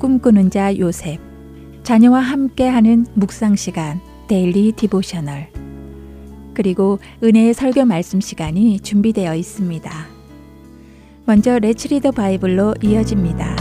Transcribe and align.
꿈꾸는 0.00 0.48
자 0.50 0.76
요셉, 0.78 1.20
자녀와 1.82 2.20
함께하는 2.20 3.06
묵상 3.12 3.54
시간, 3.54 4.00
Daily 4.28 4.72
Devotional, 4.72 5.48
그리고 6.54 6.98
은혜의 7.22 7.52
설교 7.52 7.84
말씀 7.84 8.18
시간이 8.18 8.80
준비되어 8.80 9.34
있습니다. 9.34 9.90
먼저 11.26 11.58
Let's 11.58 11.88
Read 11.88 12.02
the 12.02 12.12
Bible로 12.12 12.76
이어집니다. 12.82 13.56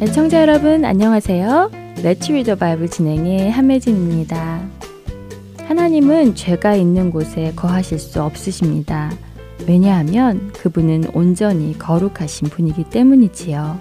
애청자 0.00 0.40
여러분 0.40 0.86
안녕하세요. 0.86 1.83
레츠 2.04 2.32
리더 2.32 2.54
바이블 2.54 2.90
진행의 2.90 3.50
한매진입니다. 3.50 4.68
하나님은 5.60 6.34
죄가 6.34 6.74
있는 6.74 7.10
곳에 7.10 7.54
거하실 7.56 7.98
수 7.98 8.22
없으십니다. 8.22 9.10
왜냐하면 9.66 10.52
그분은 10.52 11.04
온전히 11.14 11.78
거룩하신 11.78 12.50
분이기 12.50 12.84
때문이지요. 12.90 13.80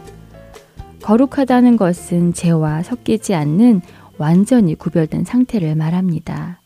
거룩하다는 1.01 1.75
것은 1.75 2.33
죄와 2.33 2.83
섞이지 2.83 3.35
않는 3.35 3.81
완전히 4.17 4.75
구별된 4.75 5.25
상태를 5.25 5.75
말합니다. 5.75 6.61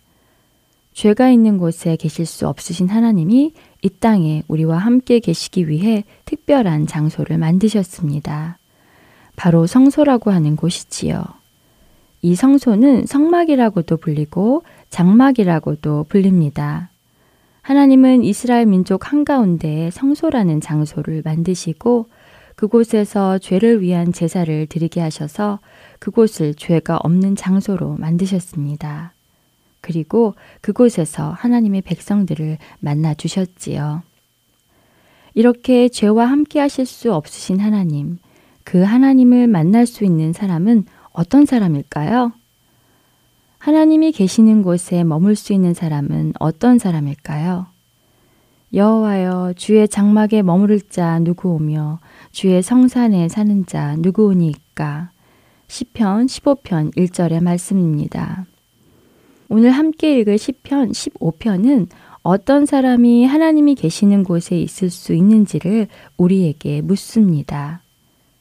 죄가 0.94 1.32
있는 1.32 1.58
곳에 1.58 1.96
계실 1.96 2.28
수 2.28 2.48
없으신 2.48 2.88
하나님이 2.88 3.54
이 3.82 3.90
땅에 3.90 4.44
우리와 4.48 4.78
함께 4.78 5.18
계시기 5.18 5.70
위해 5.70 6.04
특별한 6.26 6.86
장소를 6.86 7.40
만드셨습니다. 7.40 8.60
바로 9.36 9.66
성소라고 9.66 10.30
하는 10.30 10.56
곳이지요. 10.56 11.37
이 12.22 12.36
성소는 12.36 13.06
성막이라고도 13.06 13.98
불리고 13.98 14.64
장막이라고도 14.90 16.06
불립니다. 16.10 16.90
하나님은 17.62 18.24
이스라엘 18.24 18.66
민족 18.66 19.12
한가운데 19.12 19.90
성소라는 19.92 20.62
장소를 20.62 21.22
만드시고 21.26 22.08
그곳에서 22.56 23.38
죄를 23.38 23.82
위한 23.82 24.12
제사를 24.14 24.66
드리게 24.68 25.00
하셔서 25.00 25.60
그곳을 26.00 26.54
죄가 26.56 26.98
없는 26.98 27.36
장소로 27.36 27.98
만드셨습니다. 28.00 29.14
그리고 29.82 30.34
그곳에서 30.62 31.30
하나님의 31.32 31.82
백성들을 31.82 32.58
만나 32.80 33.14
주셨지요. 33.14 34.02
이렇게 35.34 35.88
죄와 35.88 36.26
함께 36.26 36.60
하실 36.60 36.88
수 36.88 37.14
없으신 37.14 37.60
하나님, 37.60 38.18
그 38.64 38.82
하나님을 38.82 39.48
만날 39.48 39.86
수 39.86 40.04
있는 40.04 40.34
사람은 40.34 40.86
어떤 41.18 41.48
사람일까요? 41.48 42.32
하나님이 43.58 44.12
계시는 44.12 44.62
곳에 44.62 45.04
머물 45.04 45.36
수 45.36 45.52
있는 45.52 45.74
사람은 45.74 46.34
어떤 46.40 46.78
사람일까요? 46.78 47.66
여호와여 48.72 49.54
주의 49.56 49.88
장막에 49.88 50.44
머무를 50.44 50.80
자 50.80 51.18
누구 51.18 51.56
오며 51.56 51.98
주의 52.32 52.62
성산에 52.62 53.30
사는 53.30 53.66
자 53.66 53.96
누구 53.98 54.28
오니까 54.28 55.10
시편 55.68 56.28
15편 56.28 56.96
1절의 56.96 57.42
말씀입니다. 57.42 58.46
오늘 59.50 59.72
함께 59.72 60.20
읽을 60.20 60.38
시편 60.38 60.92
15편은 60.92 61.88
어떤 62.22 62.68
사람이 62.68 63.26
하나님이 63.26 63.74
계시는 63.74 64.24
곳에 64.24 64.60
있을 64.60 64.92
수 64.92 65.16
있는지를 65.16 65.88
우리에게 66.18 66.82
묻습니다. 66.82 67.82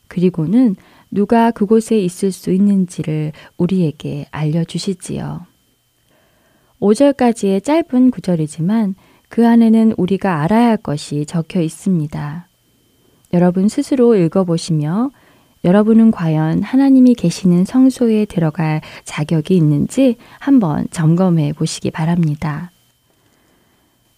그리고는 0.08 0.76
누가 1.16 1.50
그곳에 1.50 1.98
있을 1.98 2.30
수 2.30 2.52
있는지를 2.52 3.32
우리에게 3.56 4.26
알려주시지요. 4.32 5.46
5절까지의 6.78 7.64
짧은 7.64 8.10
구절이지만 8.10 8.94
그 9.30 9.48
안에는 9.48 9.94
우리가 9.96 10.42
알아야 10.42 10.68
할 10.68 10.76
것이 10.76 11.24
적혀 11.24 11.62
있습니다. 11.62 12.48
여러분 13.32 13.68
스스로 13.68 14.14
읽어보시며 14.14 15.10
여러분은 15.64 16.10
과연 16.10 16.62
하나님이 16.62 17.14
계시는 17.14 17.64
성소에 17.64 18.26
들어갈 18.26 18.82
자격이 19.04 19.56
있는지 19.56 20.16
한번 20.38 20.86
점검해 20.90 21.54
보시기 21.54 21.90
바랍니다. 21.92 22.70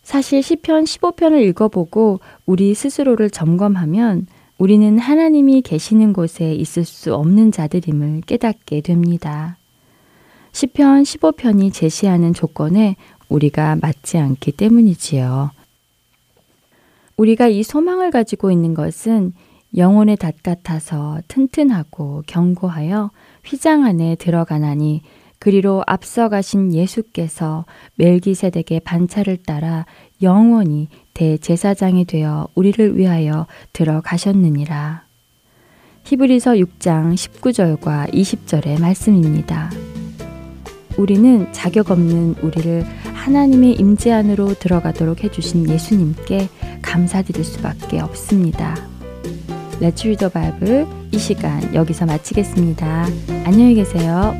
사실 0.03 0.43
시편 0.43 0.83
15편을 0.83 1.47
읽어보고 1.47 2.19
우리 2.45 2.75
스스로를 2.75 3.31
점검하면 3.31 4.27
우리는 4.59 4.99
하나님이 4.99 5.63
계시는 5.63 6.13
곳에 6.13 6.53
있을 6.53 6.85
수 6.85 7.15
없는 7.15 7.53
자들임을 7.53 8.23
깨닫게 8.27 8.81
됩니다. 8.81 9.57
시편 10.51 11.05
15편이 11.05 11.73
제시하는 11.73 12.35
조건에 12.35 12.97
우리가 13.29 13.77
맞지 13.77 14.19
않기 14.19 14.53
때문이지요. 14.53 15.53
우리가 17.17 17.47
이 17.47 17.63
소망을 17.63 18.11
가지고 18.11 18.51
있는 18.51 18.75
것은 18.75 19.33
영혼의 19.77 20.17
닷 20.17 20.43
같아서 20.43 21.21
튼튼하고 21.29 22.25
견고하여 22.27 23.11
휘장 23.45 23.85
안에 23.85 24.17
들어가나니 24.17 25.03
그리로 25.39 25.85
앞서가신 25.87 26.75
예수께서 26.75 27.65
멜기세덱의 27.95 28.81
반차를 28.81 29.37
따라 29.37 29.87
영원히 30.21 30.89
대제사장이 31.19 32.05
되어 32.05 32.47
우리를 32.55 32.97
위하여 32.97 33.49
들어가셨느니라. 33.73 35.03
히브리서 36.05 36.53
6장 36.53 37.15
19절과 37.15 38.13
20절의 38.13 38.81
말씀입니다. 38.81 39.69
우리는 40.97 41.53
자격 41.53 41.91
없는 41.91 42.37
우리를 42.41 42.85
하나님의 43.15 43.73
임재 43.75 44.13
안으로 44.13 44.55
들어가도록 44.55 45.25
해주신 45.25 45.69
예수님께 45.69 46.49
감사드릴 46.83 47.45
수밖에 47.45 47.99
없습니다. 47.99 48.77
레츠 49.81 50.07
리더 50.07 50.29
바이블 50.29 50.87
이 51.11 51.19
시간 51.19 51.75
여기서 51.75 52.07
마치겠습니다. 52.07 53.07
안녕히 53.45 53.75
계세요. 53.75 54.35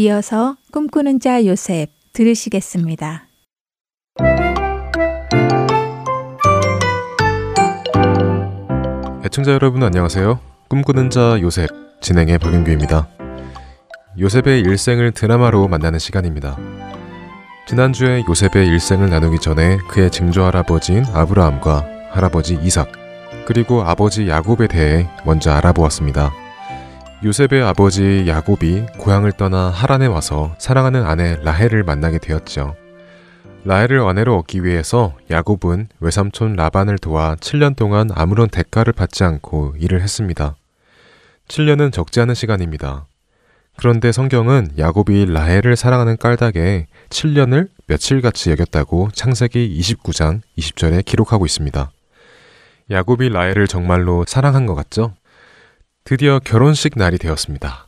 이어서 0.00 0.54
꿈꾸는 0.70 1.18
자 1.18 1.44
요셉 1.44 1.90
들으시겠습니다. 2.12 3.26
애청자 9.24 9.50
여러분 9.50 9.82
안녕하세요. 9.82 10.38
꿈꾸는 10.68 11.10
자 11.10 11.40
요셉 11.40 11.68
진행의 12.00 12.38
박윤규입니다. 12.38 13.08
요셉의 14.20 14.60
일생을 14.60 15.10
드라마로 15.10 15.66
만나는 15.66 15.98
시간입니다. 15.98 16.56
지난주에 17.66 18.22
요셉의 18.28 18.68
일생을 18.68 19.10
나누기 19.10 19.40
전에 19.40 19.78
그의 19.88 20.12
증조 20.12 20.44
할아버지인 20.44 21.06
아브라함과 21.06 22.12
할아버지 22.12 22.56
이삭 22.62 22.92
그리고 23.46 23.82
아버지 23.82 24.28
야곱에 24.28 24.68
대해 24.68 25.08
먼저 25.26 25.50
알아보았습니다. 25.50 26.47
요셉의 27.24 27.62
아버지 27.64 28.26
야곱이 28.28 28.86
고향을 28.96 29.32
떠나 29.32 29.70
하란에 29.70 30.06
와서 30.06 30.54
사랑하는 30.58 31.04
아내 31.04 31.36
라헬을 31.42 31.82
만나게 31.82 32.18
되었죠. 32.18 32.76
라헬을 33.64 34.00
아내로 34.08 34.36
얻기 34.36 34.62
위해서 34.62 35.16
야곱은 35.28 35.88
외삼촌 35.98 36.54
라반을 36.54 36.98
도와 36.98 37.34
7년 37.34 37.74
동안 37.74 38.10
아무런 38.14 38.48
대가를 38.48 38.92
받지 38.92 39.24
않고 39.24 39.74
일을 39.80 40.00
했습니다. 40.00 40.54
7년은 41.48 41.92
적지 41.92 42.20
않은 42.20 42.36
시간입니다. 42.36 43.06
그런데 43.76 44.12
성경은 44.12 44.74
야곱이 44.78 45.26
라헬을 45.26 45.74
사랑하는 45.74 46.18
깔닥에 46.18 46.86
7년을 47.10 47.68
며칠같이 47.88 48.52
여겼다고 48.52 49.08
창세기 49.12 49.76
29장 49.80 50.42
20절에 50.56 51.04
기록하고 51.04 51.46
있습니다. 51.46 51.90
야곱이 52.90 53.28
라헬을 53.30 53.66
정말로 53.66 54.24
사랑한 54.26 54.66
것 54.66 54.76
같죠? 54.76 55.14
드디어 56.08 56.38
결혼식 56.38 56.94
날이 56.96 57.18
되었습니다. 57.18 57.86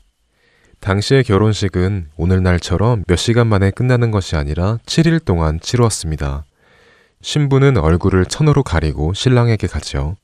당시의 0.80 1.24
결혼식은 1.24 2.10
오늘날처럼 2.18 3.04
몇 3.06 3.16
시간 3.16 3.46
만에 3.46 3.70
끝나는 3.70 4.10
것이 4.10 4.36
아니라 4.36 4.76
7일 4.84 5.24
동안 5.24 5.58
치루었습니다. 5.58 6.44
신부는 7.22 7.78
얼굴을 7.78 8.26
천으로 8.26 8.62
가리고 8.62 9.14
신랑에게 9.14 9.66
가죠. 9.68 10.16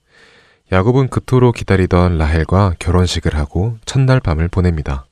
야곱은 0.73 1.09
그토록 1.09 1.55
기다리던 1.55 2.19
라헬과 2.19 2.75
결혼식을 2.79 3.35
하고 3.35 3.79
첫날 3.87 4.21
밤을 4.21 4.49
보냅니다. 4.49 5.07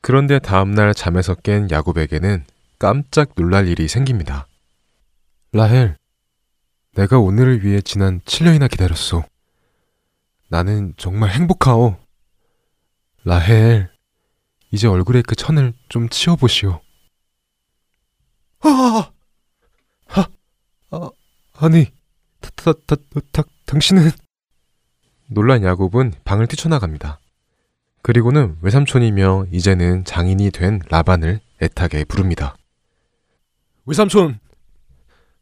그런데 0.00 0.38
다음날 0.38 0.94
잠에서 0.94 1.34
깬 1.34 1.70
야곱에게는 1.70 2.42
깜짝 2.78 3.34
놀랄 3.34 3.68
일이 3.68 3.86
생깁니다. 3.86 4.46
라헬, 5.52 5.98
내가 6.94 7.18
오늘을 7.18 7.66
위해 7.66 7.82
지난 7.82 8.20
7년이나 8.20 8.70
기다렸소. 8.70 9.24
나는 10.54 10.94
정말 10.96 11.30
행복하오. 11.30 11.96
라헬, 13.24 13.90
이제 14.70 14.86
얼굴에 14.86 15.20
그 15.26 15.34
천을 15.34 15.72
좀 15.88 16.08
치워보시오. 16.08 16.80
아, 18.60 19.10
하, 20.06 20.28
아, 20.92 21.10
아니, 21.54 21.86
다, 22.40 22.50
다, 22.54 22.72
다, 22.86 22.96
다, 23.32 23.42
당신은? 23.66 24.12
놀란 25.26 25.64
야곱은 25.64 26.12
방을 26.22 26.46
뛰쳐나갑니다. 26.46 27.18
그리고는 28.02 28.56
외삼촌이며 28.62 29.46
이제는 29.50 30.04
장인이 30.04 30.52
된 30.52 30.78
라반을 30.88 31.40
애타게 31.62 32.04
부릅니다. 32.04 32.54
외삼촌! 33.86 34.38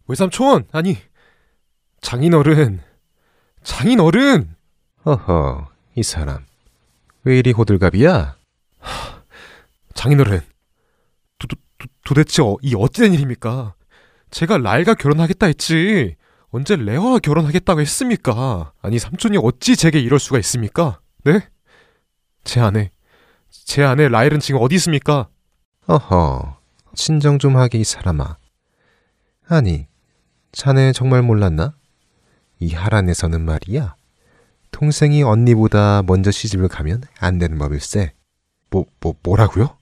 외삼촌! 0.08 0.68
아니, 0.72 0.96
장인어른! 2.00 2.80
장인어른! 3.62 4.61
허허, 5.04 5.68
이 5.96 6.02
사람. 6.02 6.44
왜 7.24 7.38
이리 7.38 7.52
호들갑이야? 7.52 8.36
장인어른, 9.94 10.40
도, 11.38 11.46
도, 11.48 11.56
도대체 12.04 12.42
어, 12.42 12.56
이 12.62 12.74
어찌된 12.76 13.12
일입니까? 13.14 13.74
제가 14.30 14.58
라일과 14.58 14.94
결혼하겠다 14.94 15.46
했지. 15.46 16.16
언제 16.50 16.76
레어와 16.76 17.18
결혼하겠다고 17.18 17.80
했습니까? 17.80 18.72
아니, 18.80 18.98
삼촌이 18.98 19.38
어찌 19.42 19.76
제게 19.76 19.98
이럴 19.98 20.18
수가 20.18 20.38
있습니까? 20.38 21.00
네? 21.24 21.48
제 22.44 22.60
아내, 22.60 22.90
제 23.50 23.82
아내 23.82 24.08
라일은 24.08 24.40
지금 24.40 24.60
어디 24.60 24.74
있습니까? 24.76 25.28
허허, 25.88 26.58
친정 26.94 27.38
좀 27.38 27.56
하게 27.56 27.78
이 27.78 27.84
사람아. 27.84 28.36
아니, 29.48 29.86
자네 30.52 30.92
정말 30.92 31.22
몰랐나? 31.22 31.74
이 32.60 32.72
하란에서는 32.72 33.40
말이야. 33.44 33.96
동생이 34.72 35.22
언니보다 35.22 36.02
먼저 36.02 36.30
시집을 36.30 36.68
가면 36.68 37.02
안 37.20 37.38
되는 37.38 37.56
법일세. 37.58 38.12
뭐, 38.70 38.86
뭐, 39.00 39.14
뭐라고요? 39.22 39.76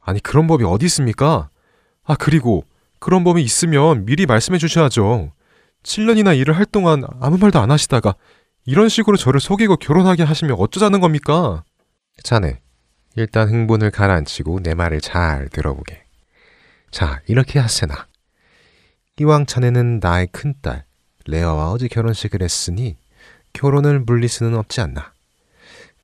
아니, 0.00 0.20
그런 0.20 0.46
법이 0.46 0.64
어디 0.64 0.86
있습니까? 0.86 1.48
아, 2.04 2.14
그리고 2.16 2.64
그런 2.98 3.24
법이 3.24 3.42
있으면 3.42 4.04
미리 4.04 4.26
말씀해 4.26 4.58
주셔야죠. 4.58 5.32
7년이나 5.82 6.36
일을 6.36 6.56
할 6.56 6.66
동안 6.66 7.04
아무 7.20 7.38
말도 7.38 7.58
안 7.60 7.70
하시다가 7.70 8.14
이런 8.66 8.88
식으로 8.88 9.16
저를 9.16 9.40
속이고 9.40 9.76
결혼하게 9.76 10.24
하시면 10.24 10.56
어쩌자는 10.58 11.00
겁니까? 11.00 11.64
자네, 12.22 12.60
일단 13.14 13.48
흥분을 13.48 13.90
가라앉히고 13.90 14.60
내 14.60 14.74
말을 14.74 15.00
잘 15.00 15.48
들어보게. 15.48 16.02
자, 16.90 17.20
이렇게 17.26 17.58
하세나. 17.58 18.06
이왕 19.20 19.46
자네는 19.46 20.00
나의 20.02 20.26
큰딸, 20.28 20.84
레아와 21.26 21.70
어제 21.70 21.88
결혼식을 21.88 22.42
했으니 22.42 22.96
결혼을 23.58 23.98
물릴 23.98 24.28
수는 24.28 24.54
없지 24.56 24.80
않나. 24.80 25.12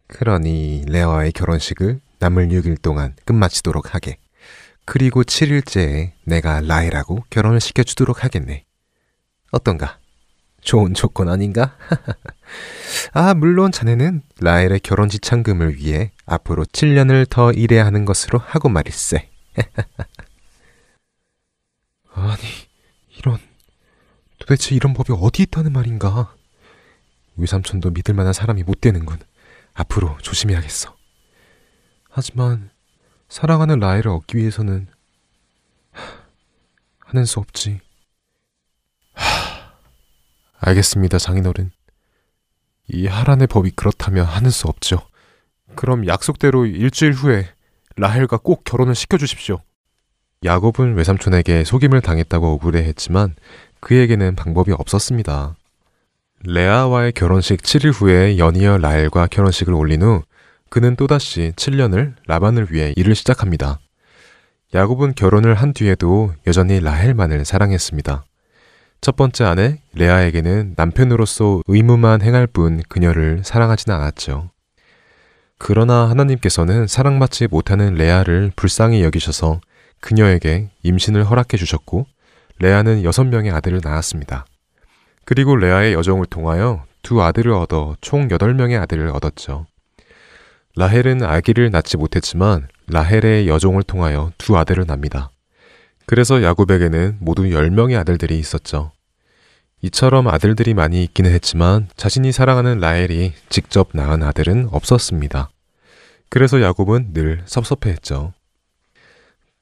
그러니 0.09 0.87
레아와의 0.89 1.31
결혼식을 1.31 2.01
남을 2.19 2.49
6일 2.49 2.83
동안 2.83 3.15
끝마치도록 3.25 3.95
하게. 3.95 4.17
그리고 4.85 5.23
7일째에 5.23 6.11
내가 6.25 6.61
라헬하고 6.61 7.25
결혼을 7.31 7.61
시켜주도록 7.61 8.25
하겠네. 8.25 8.65
어떤가? 9.53 9.99
좋은 10.63 10.95
조건 10.95 11.29
아닌가? 11.29 11.77
아, 13.15 13.35
물론 13.35 13.71
자네는 13.71 14.23
라헬의 14.41 14.81
결혼 14.81 15.09
지참금을 15.09 15.77
위해 15.77 16.11
앞으로 16.27 16.65
7년을 16.65 17.31
더 17.31 17.53
일해야 17.53 17.87
하는 17.87 18.05
것으로 18.05 18.41
하고 18.41 18.69
말일세. 18.69 19.31
아니, 22.15 22.43
이런, 23.17 23.39
도대체 24.41 24.75
이런 24.75 24.93
법이 24.93 25.13
어디 25.17 25.45
있다는 25.45 25.73
말인가? 25.73 26.35
위삼촌도 27.37 27.91
믿을 27.91 28.14
만한 28.14 28.33
사람이 28.33 28.62
못 28.62 28.81
되는군. 28.81 29.19
앞으로 29.75 30.17
조심해야겠어. 30.23 30.95
하지만 32.11 32.71
사랑하는 33.29 33.81
라헬을 33.81 34.09
얻기 34.09 34.38
위해서는 34.38 34.87
하는 37.00 37.25
수 37.25 37.41
없지. 37.41 37.81
하, 39.14 39.73
알겠습니다, 40.59 41.19
장인어른. 41.19 41.71
이 42.88 43.07
하란의 43.07 43.47
법이 43.47 43.73
그렇다면 43.73 44.25
하는 44.25 44.50
수 44.50 44.69
없죠. 44.69 45.07
그럼 45.75 46.07
약속대로 46.07 46.67
일주일 46.67 47.12
후에 47.12 47.49
라헬과 47.97 48.38
꼭 48.38 48.64
결혼을 48.64 48.95
시켜주십시오. 48.95 49.61
야곱은 50.45 50.95
외삼촌에게 50.95 51.64
속임을 51.64 52.00
당했다고 52.03 52.53
억울해했지만 52.55 53.35
그에게는 53.81 54.37
방법이 54.37 54.73
없었습니다. 54.73 55.57
레아와의 56.47 57.13
결혼식 57.13 57.63
7일 57.63 57.93
후에 57.95 58.37
연이어 58.37 58.77
라헬과 58.77 59.29
결혼식을 59.29 59.73
올린 59.73 60.03
후 60.03 60.23
그는 60.69 60.95
또다시 60.95 61.53
7년을 61.57 62.15
라반을 62.27 62.67
위해 62.71 62.93
일을 62.97 63.15
시작합니다. 63.15 63.79
야곱은 64.75 65.15
결혼을 65.15 65.55
한 65.55 65.73
뒤에도 65.73 66.35
여전히 66.47 66.81
라헬만을 66.81 67.47
사랑했습니다. 67.47 68.25
첫 69.01 69.17
번째 69.17 69.45
아내 69.45 69.81
레아에게는 69.95 70.75
남편으로서 70.77 71.63
의무만 71.67 72.21
행할 72.21 72.47
뿐 72.47 72.83
그녀를 72.91 73.41
사랑하지는 73.43 73.97
않았죠. 73.97 74.51
그러나 75.57 76.11
하나님께서는 76.11 76.87
사랑받지 76.87 77.47
못하는 77.47 77.95
레아를 77.95 78.53
불쌍히 78.55 79.03
여기셔서 79.03 79.63
그녀에게 80.01 80.69
임신을 80.83 81.25
허락해 81.25 81.57
주셨고 81.57 82.07
레아는 82.59 83.03
여섯 83.03 83.25
명의 83.25 83.51
아들을 83.51 83.81
낳았습니다. 83.83 84.45
그리고 85.25 85.57
레아의 85.57 85.95
여정을 85.95 86.26
통하여 86.26 86.85
두 87.02 87.23
아들을 87.23 87.52
얻어 87.52 87.97
총 88.00 88.31
여덟 88.31 88.54
명의 88.54 88.76
아들을 88.76 89.09
얻었죠. 89.09 89.66
라헬은 90.76 91.23
아기를 91.23 91.71
낳지 91.71 91.97
못했지만 91.97 92.69
라헬의 92.88 93.49
여종을 93.49 93.83
통하여 93.85 94.33
두 94.38 94.57
아들을 94.57 94.85
낳습니다. 94.87 95.31
그래서 96.07 96.43
야곱에게는 96.43 97.19
모두 97.21 97.50
열명의 97.52 97.97
아들들이 97.97 98.38
있었죠. 98.38 98.93
이처럼 99.83 100.28
아들들이 100.28 100.75
많이 100.75 101.04
있기는 101.04 101.31
했지만 101.31 101.88
자신이 101.97 102.33
사랑하는 102.33 102.81
라헬이 102.81 103.33
직접 103.49 103.90
낳은 103.93 104.23
아들은 104.23 104.69
없었습니다. 104.73 105.50
그래서 106.28 106.61
야곱은 106.61 107.12
늘 107.12 107.43
섭섭해했죠. 107.45 108.33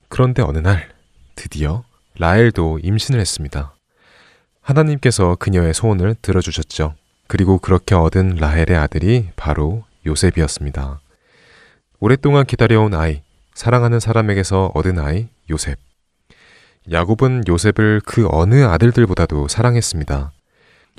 그런데 0.08 0.42
어느 0.42 0.58
날 0.58 0.88
드디어 1.34 1.84
라헬도 2.18 2.80
임신을 2.82 3.20
했습니다. 3.20 3.74
하나님께서 4.62 5.36
그녀의 5.36 5.74
소원을 5.74 6.16
들어주셨죠. 6.22 6.94
그리고 7.26 7.58
그렇게 7.58 7.94
얻은 7.94 8.36
라헬의 8.36 8.76
아들이 8.76 9.28
바로 9.36 9.84
요셉이었습니다. 10.06 11.00
오랫동안 12.00 12.46
기다려온 12.46 12.94
아이, 12.94 13.22
사랑하는 13.54 14.00
사람에게서 14.00 14.72
얻은 14.74 14.98
아이, 14.98 15.28
요셉. 15.50 15.78
야곱은 16.90 17.44
요셉을 17.46 18.00
그 18.04 18.26
어느 18.30 18.64
아들들보다도 18.64 19.48
사랑했습니다. 19.48 20.32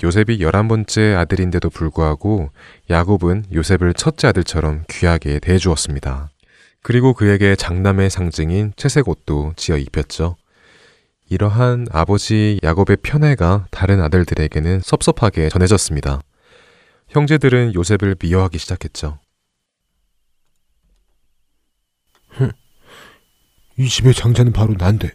요셉이 0.02 0.40
열한 0.40 0.66
번째 0.66 1.14
아들인데도 1.14 1.70
불구하고 1.70 2.50
야곱은 2.90 3.44
요셉을 3.52 3.94
첫째 3.94 4.28
아들처럼 4.28 4.84
귀하게 4.88 5.38
대해주었습니다. 5.38 6.30
그리고 6.82 7.14
그에게 7.14 7.54
장남의 7.54 8.10
상징인 8.10 8.72
채색 8.76 9.08
옷도 9.08 9.52
지어 9.56 9.76
입혔죠. 9.76 10.36
이러한 11.28 11.86
아버지 11.90 12.58
야곱의 12.62 12.98
편애가 13.02 13.66
다른 13.70 14.00
아들들에게는 14.00 14.80
섭섭하게 14.80 15.48
전해졌습니다. 15.48 16.20
형제들은 17.08 17.74
요셉을 17.74 18.16
미워하기 18.20 18.58
시작했죠. 18.58 19.18
이 23.76 23.88
집의 23.88 24.14
장자는 24.14 24.52
바로 24.52 24.74
난데 24.74 25.10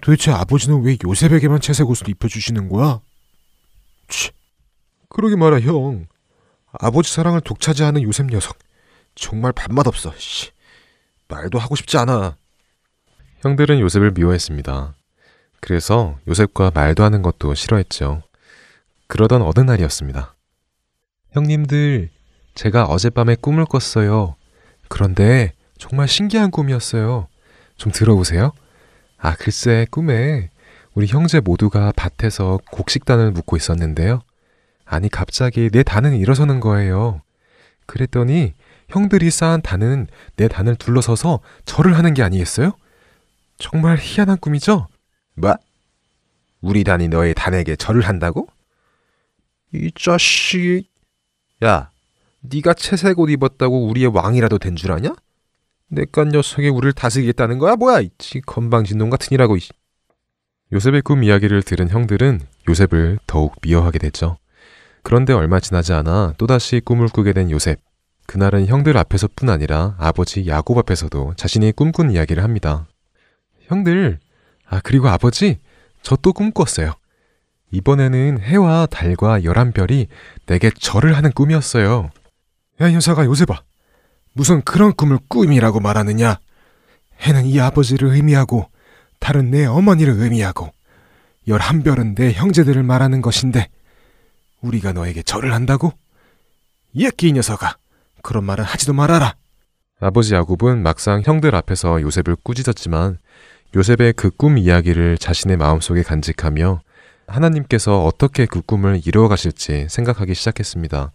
도대체 0.00 0.30
아버지는 0.30 0.82
왜 0.82 0.96
요셉에게만 1.02 1.60
채색 1.60 1.88
옷을 1.88 2.08
입혀주시는 2.10 2.68
거야? 2.68 3.00
치, 4.08 4.30
그러게 5.08 5.36
말아 5.36 5.60
형. 5.60 6.06
아버지 6.72 7.10
사랑을 7.12 7.40
독차지하는 7.40 8.02
요셉 8.02 8.26
녀석. 8.26 8.58
정말 9.14 9.52
밥맛 9.52 9.86
없어. 9.86 10.12
씨. 10.18 10.50
말도 11.28 11.58
하고 11.58 11.76
싶지 11.76 11.96
않아. 11.96 12.36
형들은 13.40 13.80
요셉을 13.80 14.10
미워했습니다. 14.10 14.94
그래서 15.64 16.18
요셉과 16.28 16.72
말도 16.74 17.04
하는 17.04 17.22
것도 17.22 17.54
싫어했죠. 17.54 18.22
그러던 19.06 19.40
어느 19.40 19.60
날이었습니다. 19.60 20.34
형님들, 21.32 22.10
제가 22.54 22.84
어젯밤에 22.84 23.34
꿈을 23.36 23.64
꿨어요. 23.64 24.36
그런데 24.88 25.54
정말 25.78 26.06
신기한 26.06 26.50
꿈이었어요. 26.50 27.28
좀 27.78 27.92
들어보세요. 27.92 28.52
아, 29.16 29.34
글쎄, 29.36 29.86
꿈에 29.90 30.50
우리 30.92 31.06
형제 31.06 31.40
모두가 31.40 31.94
밭에서 31.96 32.58
곡식단을 32.70 33.30
묶고 33.30 33.56
있었는데요. 33.56 34.20
아니, 34.84 35.08
갑자기 35.08 35.70
내 35.70 35.82
단은 35.82 36.14
일어서는 36.14 36.60
거예요. 36.60 37.22
그랬더니 37.86 38.52
형들이 38.90 39.30
쌓은 39.30 39.62
단은 39.62 40.08
내 40.36 40.46
단을 40.46 40.76
둘러서서 40.76 41.40
절을 41.64 41.96
하는 41.96 42.12
게 42.12 42.22
아니겠어요? 42.22 42.72
정말 43.56 43.96
희한한 43.98 44.36
꿈이죠? 44.36 44.88
뭐? 45.34 45.54
우리 46.60 46.84
단이 46.84 47.08
너의 47.08 47.34
단에게 47.34 47.76
절을 47.76 48.02
한다고? 48.02 48.48
이 49.72 49.90
자식. 49.94 50.84
야, 51.64 51.90
네가 52.40 52.74
채색 52.74 53.18
옷 53.18 53.30
입었다고 53.30 53.86
우리의 53.88 54.08
왕이라도 54.14 54.58
된 54.58 54.76
줄 54.76 54.92
아냐? 54.92 55.14
내깟 55.88 56.30
녀석이 56.30 56.68
우리를 56.68 56.92
다스리겠다는 56.92 57.58
거야? 57.58 57.76
뭐야? 57.76 58.00
이 58.00 58.10
건방진놈 58.46 59.10
같은 59.10 59.28
이라고. 59.32 59.56
요셉의 60.72 61.02
꿈 61.02 61.22
이야기를 61.22 61.62
들은 61.62 61.88
형들은 61.88 62.40
요셉을 62.68 63.18
더욱 63.26 63.54
미워하게 63.62 63.98
됐죠. 63.98 64.38
그런데 65.02 65.32
얼마 65.32 65.60
지나지 65.60 65.92
않아 65.92 66.34
또다시 66.38 66.80
꿈을 66.80 67.08
꾸게 67.08 67.32
된 67.32 67.50
요셉. 67.50 67.80
그날은 68.26 68.66
형들 68.66 68.96
앞에서뿐 68.96 69.50
아니라 69.50 69.94
아버지 69.98 70.46
야곱 70.46 70.78
앞에서도 70.78 71.34
자신이 71.36 71.72
꿈꾼 71.72 72.10
이야기를 72.10 72.42
합니다. 72.42 72.86
형들, 73.64 74.18
아, 74.74 74.80
그리고 74.82 75.08
아버지, 75.08 75.60
저 76.02 76.16
또 76.16 76.32
꿈꿨어요. 76.32 76.94
이번에는 77.70 78.40
해와 78.40 78.86
달과 78.86 79.44
열한 79.44 79.72
별이 79.72 80.08
내게 80.46 80.70
절을 80.70 81.16
하는 81.16 81.30
꿈이었어요. 81.30 82.10
야, 82.80 82.88
이 82.88 82.92
녀석아, 82.92 83.24
요셉아. 83.24 83.62
무슨 84.32 84.62
그런 84.62 84.92
꿈을 84.92 85.18
꿈이라고 85.28 85.78
말하느냐? 85.78 86.38
해는 87.20 87.46
이 87.46 87.60
아버지를 87.60 88.08
의미하고, 88.14 88.68
달은 89.20 89.52
내 89.52 89.64
어머니를 89.64 90.14
의미하고, 90.14 90.72
열한 91.46 91.84
별은 91.84 92.16
내 92.16 92.32
형제들을 92.32 92.82
말하는 92.82 93.22
것인데, 93.22 93.68
우리가 94.60 94.92
너에게 94.92 95.22
절을 95.22 95.52
한다고? 95.54 95.92
예끼 96.96 97.28
이 97.28 97.32
녀석아. 97.32 97.76
그런 98.22 98.42
말은 98.44 98.64
하지도 98.64 98.92
말아라. 98.92 99.36
아버지 100.00 100.34
야곱은 100.34 100.82
막상 100.82 101.22
형들 101.24 101.54
앞에서 101.54 102.00
요셉을 102.02 102.36
꾸짖었지만 102.42 103.18
요셉의 103.76 104.12
그 104.14 104.30
꿈 104.30 104.58
이야기를 104.58 105.18
자신의 105.18 105.56
마음속에 105.56 106.02
간직하며 106.02 106.80
하나님께서 107.26 108.04
어떻게 108.04 108.46
그 108.46 108.60
꿈을 108.60 109.00
이루어 109.04 109.28
가실지 109.28 109.86
생각하기 109.88 110.34
시작했습니다. 110.34 111.10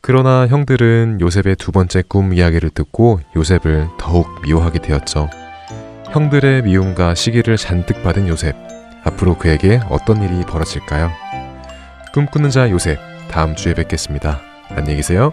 그러나 0.00 0.46
형들은 0.46 1.18
요셉의 1.20 1.56
두 1.56 1.72
번째 1.72 2.02
꿈 2.06 2.32
이야기를 2.34 2.70
듣고 2.70 3.20
요셉을 3.36 3.88
더욱 3.98 4.26
미워하게 4.42 4.80
되었죠. 4.80 5.30
형들의 6.12 6.62
미움과 6.62 7.14
시기를 7.14 7.56
잔뜩 7.56 8.02
받은 8.02 8.28
요셉. 8.28 8.54
앞으로 9.04 9.36
그에게 9.38 9.80
어떤 9.90 10.22
일이 10.22 10.44
벌어질까요? 10.46 11.10
꿈꾸는 12.12 12.50
자 12.50 12.70
요셉. 12.70 12.98
다음 13.30 13.54
주에 13.56 13.74
뵙겠습니다. 13.74 14.40
안녕히 14.70 14.96
계세요. 14.96 15.32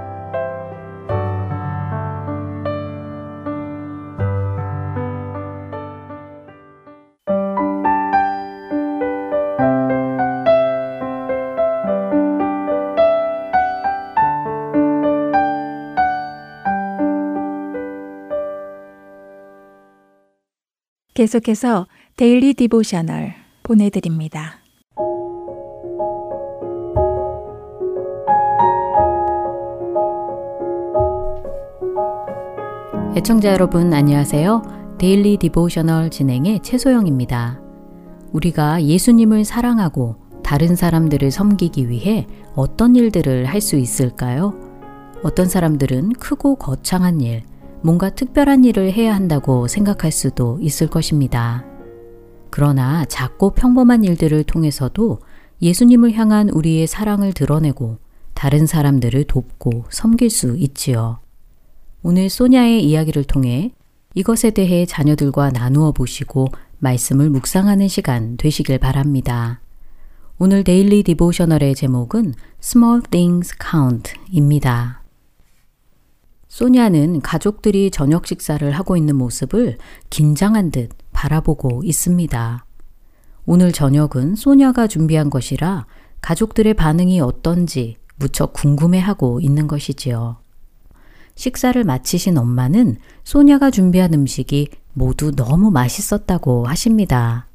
계속해서 21.21 21.85
Daily 22.17 22.55
Devotional 22.55 23.35
보내드립니다. 23.61 24.55
애청자 33.15 33.51
여러분 33.51 33.93
안녕하세요. 33.93 34.95
Daily 34.97 35.37
Devotional 35.37 36.09
진행의 36.09 36.61
최소영입니다. 36.63 37.61
우리가 38.31 38.83
예수님을 38.83 39.45
사랑하고 39.45 40.15
다른 40.43 40.75
사람들을 40.75 41.29
섬기기 41.29 41.87
위해 41.87 42.25
어떤 42.55 42.95
일들을 42.95 43.45
할 43.45 43.61
수 43.61 43.75
있을까요? 43.75 44.55
어떤 45.21 45.45
사람들은 45.45 46.13
크고 46.13 46.55
거창한 46.55 47.21
일, 47.21 47.43
뭔가 47.81 48.09
특별한 48.09 48.63
일을 48.63 48.91
해야 48.91 49.15
한다고 49.15 49.67
생각할 49.67 50.11
수도 50.11 50.57
있을 50.61 50.87
것입니다. 50.87 51.65
그러나 52.49 53.05
작고 53.05 53.51
평범한 53.51 54.03
일들을 54.03 54.43
통해서도 54.43 55.19
예수님을 55.61 56.13
향한 56.13 56.49
우리의 56.49 56.87
사랑을 56.87 57.33
드러내고 57.33 57.97
다른 58.33 58.65
사람들을 58.65 59.23
돕고 59.25 59.85
섬길 59.89 60.29
수 60.29 60.55
있지요. 60.57 61.19
오늘 62.03 62.29
소냐의 62.29 62.83
이야기를 62.83 63.23
통해 63.23 63.71
이것에 64.15 64.51
대해 64.51 64.85
자녀들과 64.85 65.51
나누어 65.51 65.91
보시고 65.91 66.47
말씀을 66.79 67.29
묵상하는 67.29 67.87
시간 67.87 68.37
되시길 68.37 68.79
바랍니다. 68.79 69.61
오늘 70.39 70.63
데일리 70.63 71.03
디보셔널의 71.03 71.75
제목은 71.75 72.33
Small 72.61 73.03
Things 73.11 73.55
Count입니다. 73.61 75.00
소냐는 76.51 77.21
가족들이 77.21 77.91
저녁 77.91 78.27
식사를 78.27 78.69
하고 78.71 78.97
있는 78.97 79.15
모습을 79.15 79.77
긴장한 80.09 80.71
듯 80.71 80.89
바라보고 81.13 81.81
있습니다. 81.85 82.65
오늘 83.45 83.71
저녁은 83.71 84.35
소냐가 84.35 84.85
준비한 84.87 85.29
것이라 85.29 85.85
가족들의 86.19 86.73
반응이 86.73 87.21
어떤지 87.21 87.95
무척 88.17 88.51
궁금해하고 88.51 89.39
있는 89.39 89.67
것이지요. 89.67 90.41
식사를 91.35 91.81
마치신 91.85 92.37
엄마는 92.37 92.97
소냐가 93.23 93.71
준비한 93.71 94.13
음식이 94.13 94.67
모두 94.91 95.31
너무 95.33 95.71
맛있었다고 95.71 96.65
하십니다. 96.65 97.47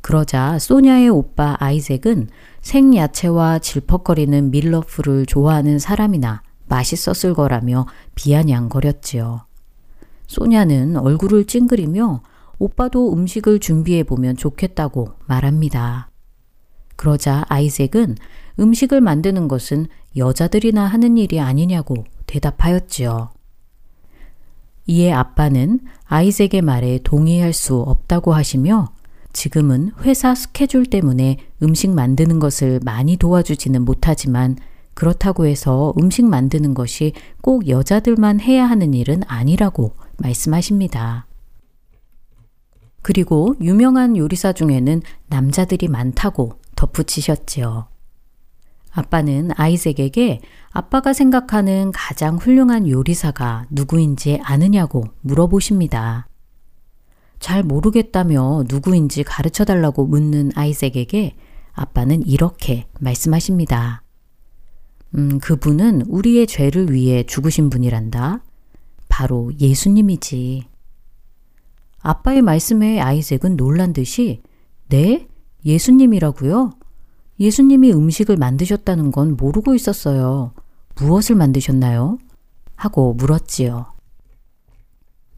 그러자 0.00 0.58
소냐의 0.58 1.10
오빠 1.10 1.56
아이색은 1.60 2.28
생야채와 2.60 3.60
질퍽거리는 3.60 4.50
밀러프를 4.50 5.26
좋아하는 5.26 5.78
사람이나 5.78 6.42
맛있었을 6.68 7.34
거라며 7.34 7.86
비아냥거렸지요. 8.14 9.46
소냐는 10.26 10.96
얼굴을 10.96 11.46
찡그리며 11.46 12.22
오빠도 12.58 13.12
음식을 13.12 13.60
준비해 13.60 14.02
보면 14.02 14.36
좋겠다고 14.36 15.10
말합니다. 15.26 16.10
그러자 16.96 17.44
아이색은 17.48 18.16
음식을 18.58 19.00
만드는 19.00 19.48
것은 19.48 19.86
여자들이나 20.16 20.86
하는 20.86 21.18
일이 21.18 21.40
아니냐고 21.40 22.04
대답하였지요. 22.26 23.30
이에 24.86 25.12
아빠는 25.12 25.80
아이색의 26.04 26.62
말에 26.62 27.00
동의할 27.02 27.52
수 27.52 27.76
없다고 27.76 28.32
하시며 28.32 28.88
지금은 29.32 29.92
회사 30.02 30.34
스케줄 30.34 30.86
때문에 30.86 31.36
음식 31.62 31.90
만드는 31.90 32.38
것을 32.38 32.80
많이 32.82 33.16
도와주지는 33.16 33.84
못하지만 33.84 34.56
그렇다고 34.96 35.46
해서 35.46 35.92
음식 35.98 36.24
만드는 36.24 36.72
것이 36.72 37.12
꼭 37.42 37.68
여자들만 37.68 38.40
해야 38.40 38.64
하는 38.64 38.94
일은 38.94 39.20
아니라고 39.28 39.92
말씀하십니다. 40.16 41.26
그리고 43.02 43.54
유명한 43.60 44.16
요리사 44.16 44.54
중에는 44.54 45.02
남자들이 45.26 45.88
많다고 45.88 46.58
덧붙이셨지요. 46.76 47.88
아빠는 48.90 49.50
아이색에게 49.54 50.40
아빠가 50.70 51.12
생각하는 51.12 51.92
가장 51.92 52.38
훌륭한 52.38 52.88
요리사가 52.88 53.66
누구인지 53.70 54.40
아느냐고 54.42 55.04
물어보십니다. 55.20 56.26
잘 57.38 57.62
모르겠다며 57.62 58.64
누구인지 58.66 59.24
가르쳐 59.24 59.66
달라고 59.66 60.06
묻는 60.06 60.52
아이색에게 60.54 61.36
아빠는 61.74 62.26
이렇게 62.26 62.86
말씀하십니다. 62.98 64.05
음, 65.16 65.38
그분은 65.38 66.02
우리의 66.02 66.46
죄를 66.46 66.92
위해 66.92 67.22
죽으신 67.22 67.70
분이란다. 67.70 68.42
바로 69.08 69.50
예수님이지. 69.58 70.64
아빠의 72.00 72.42
말씀에 72.42 73.00
아이색은 73.00 73.56
놀란 73.56 73.92
듯이, 73.92 74.42
네? 74.88 75.26
예수님이라고요? 75.64 76.72
예수님이 77.40 77.92
음식을 77.92 78.36
만드셨다는 78.36 79.10
건 79.10 79.36
모르고 79.36 79.74
있었어요. 79.74 80.52
무엇을 80.96 81.34
만드셨나요? 81.36 82.18
하고 82.76 83.14
물었지요. 83.14 83.92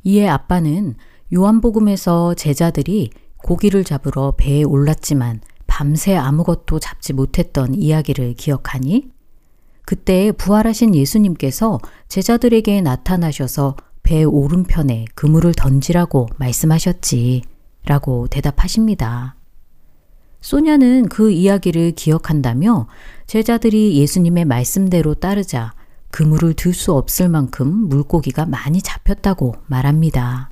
이에 0.05 0.29
아빠는 0.29 0.97
요한복음에서 1.33 2.35
제자들이 2.35 3.11
고기를 3.39 3.85
잡으러 3.85 4.35
배에 4.37 4.65
올랐지만 4.65 5.41
밤새 5.67 6.17
아무것도 6.17 6.81
잡지 6.81 7.13
못했던 7.13 7.75
이야기를 7.75 8.35
기억하니? 8.35 9.18
그때 9.89 10.33
부활하신 10.33 10.95
예수님께서 10.95 11.79
제자들에게 12.09 12.83
나타나셔서 12.83 13.75
배 14.03 14.23
오른편에 14.23 15.07
그물을 15.15 15.55
던지라고 15.57 16.29
말씀하셨지. 16.37 17.41
라고 17.87 18.27
대답하십니다. 18.27 19.37
소냐는 20.43 21.09
그 21.09 21.31
이야기를 21.31 21.93
기억한다며 21.93 22.87
제자들이 23.27 23.97
예수님의 23.99 24.45
말씀대로 24.45 25.15
따르자 25.15 25.73
그물을 26.11 26.53
들 26.53 26.75
수 26.75 26.93
없을 26.93 27.31
만큼 27.31 27.89
물고기가 27.89 28.45
많이 28.45 28.83
잡혔다고 28.83 29.55
말합니다. 29.69 30.51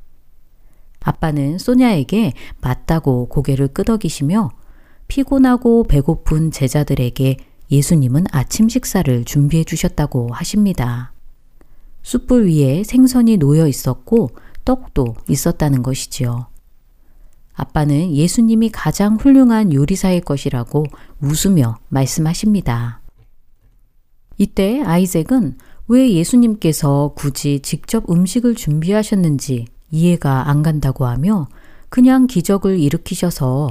아빠는 1.00 1.58
소냐에게 1.58 2.32
맞다고 2.62 3.28
고개를 3.28 3.68
끄덕이시며 3.68 4.50
피곤하고 5.08 5.84
배고픈 5.84 6.50
제자들에게 6.50 7.36
예수님은 7.70 8.26
아침 8.30 8.68
식사를 8.68 9.24
준비해 9.24 9.64
주셨다고 9.64 10.28
하십니다. 10.32 11.12
숯불 12.02 12.46
위에 12.48 12.84
생선이 12.84 13.38
놓여 13.38 13.66
있었고 13.66 14.30
떡도 14.64 15.16
있었다는 15.28 15.82
것이지요. 15.82 16.46
아빠는 17.54 18.14
예수님이 18.14 18.70
가장 18.70 19.16
훌륭한 19.16 19.72
요리사일 19.72 20.20
것이라고 20.20 20.84
웃으며 21.20 21.78
말씀하십니다. 21.88 23.00
이때 24.38 24.82
아이zek은 24.82 25.56
왜 25.88 26.12
예수님께서 26.12 27.12
굳이 27.16 27.60
직접 27.60 28.10
음식을 28.10 28.54
준비하셨는지 28.54 29.66
이해가 29.90 30.50
안 30.50 30.62
간다고 30.62 31.06
하며 31.06 31.48
그냥 31.88 32.26
기적을 32.26 32.78
일으키셔서 32.78 33.70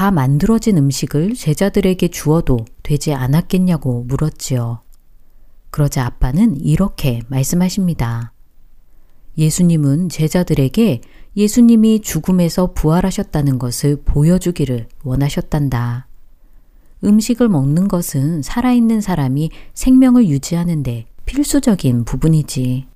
다 0.00 0.10
만들어진 0.10 0.78
음식을 0.78 1.34
제자들에게 1.34 2.08
주어도 2.08 2.64
되지 2.82 3.12
않았겠냐고 3.12 4.04
물었지요. 4.04 4.80
그러자 5.70 6.06
아빠는 6.06 6.58
이렇게 6.58 7.20
말씀하십니다. 7.28 8.32
예수님은 9.36 10.08
제자들에게 10.08 11.02
예수님이 11.36 12.00
죽음에서 12.00 12.72
부활하셨다는 12.72 13.58
것을 13.58 14.00
보여주기를 14.06 14.88
원하셨단다. 15.04 16.06
음식을 17.04 17.50
먹는 17.50 17.88
것은 17.88 18.40
살아있는 18.40 19.02
사람이 19.02 19.50
생명을 19.74 20.28
유지하는데 20.28 21.08
필수적인 21.26 22.06
부분이지. 22.06 22.86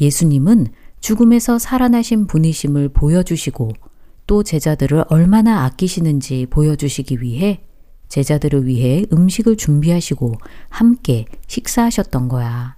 예수님은 0.00 0.72
죽음에서 0.98 1.60
살아나신 1.60 2.26
분이심을 2.26 2.88
보여주시고 2.88 3.89
또 4.30 4.44
제자들을 4.44 5.06
얼마나 5.08 5.64
아끼시는지 5.64 6.46
보여주시기 6.50 7.20
위해 7.20 7.64
제자들을 8.06 8.64
위해 8.64 9.04
음식을 9.12 9.56
준비하시고 9.56 10.34
함께 10.68 11.24
식사하셨던 11.48 12.28
거야. 12.28 12.76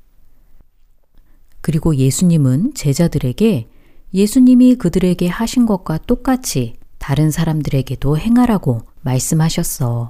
그리고 1.61 1.95
예수님은 1.95 2.73
제자들에게 2.73 3.69
예수님이 4.15 4.77
그들에게 4.77 5.29
하신 5.29 5.67
것과 5.67 5.99
똑같이 5.99 6.77
다른 6.97 7.31
사람들에게도 7.31 8.17
행하라고 8.17 8.81
말씀하셨어. 9.03 10.09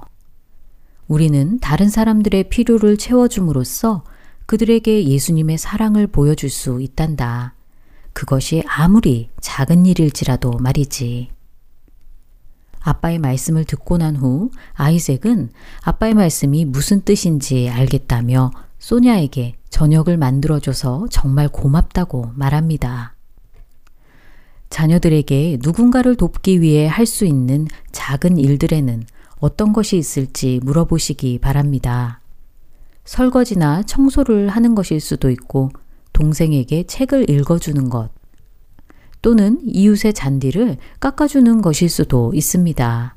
우리는 1.09 1.59
다른 1.59 1.89
사람들의 1.89 2.47
필요를 2.47 2.95
채워줌으로써 2.95 4.05
그들에게 4.45 5.09
예수님의 5.09 5.57
사랑을 5.57 6.07
보여줄 6.07 6.49
수 6.49 6.81
있단다. 6.81 7.55
그것이 8.13 8.63
아무리 8.67 9.29
작은 9.41 9.85
일일지라도 9.85 10.51
말이지. 10.59 11.29
아빠의 12.79 13.17
말씀을 13.19 13.63
듣고 13.65 13.97
난 13.97 14.15
후 14.15 14.51
아이색은 14.73 15.51
아빠의 15.81 16.13
말씀이 16.13 16.65
무슨 16.65 17.01
뜻인지 17.01 17.69
알겠다며 17.69 18.51
소냐에게 18.79 19.55
저녁을 19.69 20.17
만들어줘서 20.17 21.07
정말 21.09 21.47
고맙다고 21.47 22.31
말합니다. 22.35 23.15
자녀들에게 24.69 25.59
누군가를 25.61 26.15
돕기 26.15 26.61
위해 26.61 26.87
할 26.87 27.05
수 27.05 27.25
있는 27.25 27.67
작은 27.91 28.37
일들에는 28.37 29.03
어떤 29.39 29.71
것이 29.71 29.97
있을지 29.97 30.59
물어보시기 30.63 31.39
바랍니다. 31.39 32.21
설거지나 33.05 33.83
청소를 33.83 34.49
하는 34.49 34.75
것일 34.75 34.99
수도 34.99 35.29
있고 35.29 35.69
동생에게 36.13 36.83
책을 36.83 37.29
읽어주는 37.29 37.89
것, 37.89 38.09
또는 39.21 39.59
이웃의 39.63 40.13
잔디를 40.13 40.77
깎아주는 40.99 41.61
것일 41.61 41.89
수도 41.89 42.33
있습니다. 42.33 43.15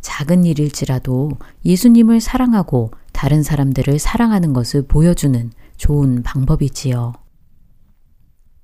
작은 0.00 0.44
일일지라도 0.44 1.30
예수님을 1.64 2.20
사랑하고 2.20 2.92
다른 3.12 3.42
사람들을 3.42 3.98
사랑하는 3.98 4.52
것을 4.52 4.82
보여주는 4.82 5.50
좋은 5.78 6.22
방법이지요. 6.22 7.14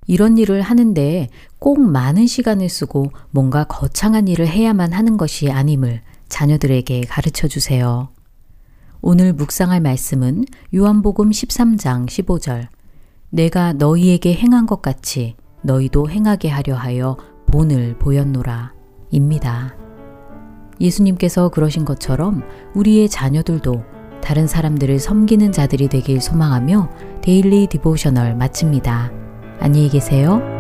이런 0.07 0.37
일을 0.37 0.61
하는데 0.62 1.28
꼭 1.59 1.81
많은 1.81 2.26
시간을 2.26 2.68
쓰고 2.68 3.12
뭔가 3.31 3.64
거창한 3.64 4.28
일을 4.28 4.46
해야만 4.46 4.92
하는 4.92 5.16
것이 5.16 5.50
아님을 5.50 6.02
자녀들에게 6.28 7.02
가르쳐 7.09 7.48
주세요. 7.48 8.11
오늘 9.00 9.33
묵상할 9.33 9.81
말씀은 9.81 10.44
요한복음 10.74 11.31
13장 11.31 12.07
15절. 12.07 12.68
내가 13.32 13.72
너희에게 13.72 14.34
행한 14.34 14.66
것 14.66 14.82
같이 14.82 15.36
너희도 15.62 16.10
행하게 16.10 16.50
하려 16.50 16.74
하여 16.76 17.16
본을 17.46 17.98
보였노라. 17.98 18.74
입니다. 19.10 19.74
예수님께서 20.78 21.48
그러신 21.48 21.86
것처럼 21.86 22.42
우리의 22.74 23.08
자녀들도 23.08 23.84
다른 24.22 24.46
사람들을 24.46 24.98
섬기는 24.98 25.50
자들이 25.50 25.88
되길 25.88 26.20
소망하며 26.20 26.90
Daily 27.22 27.68
Devotional 27.68 28.37
마칩니다. 28.36 29.10
안녕히 29.60 29.88
계세요. 29.88 30.51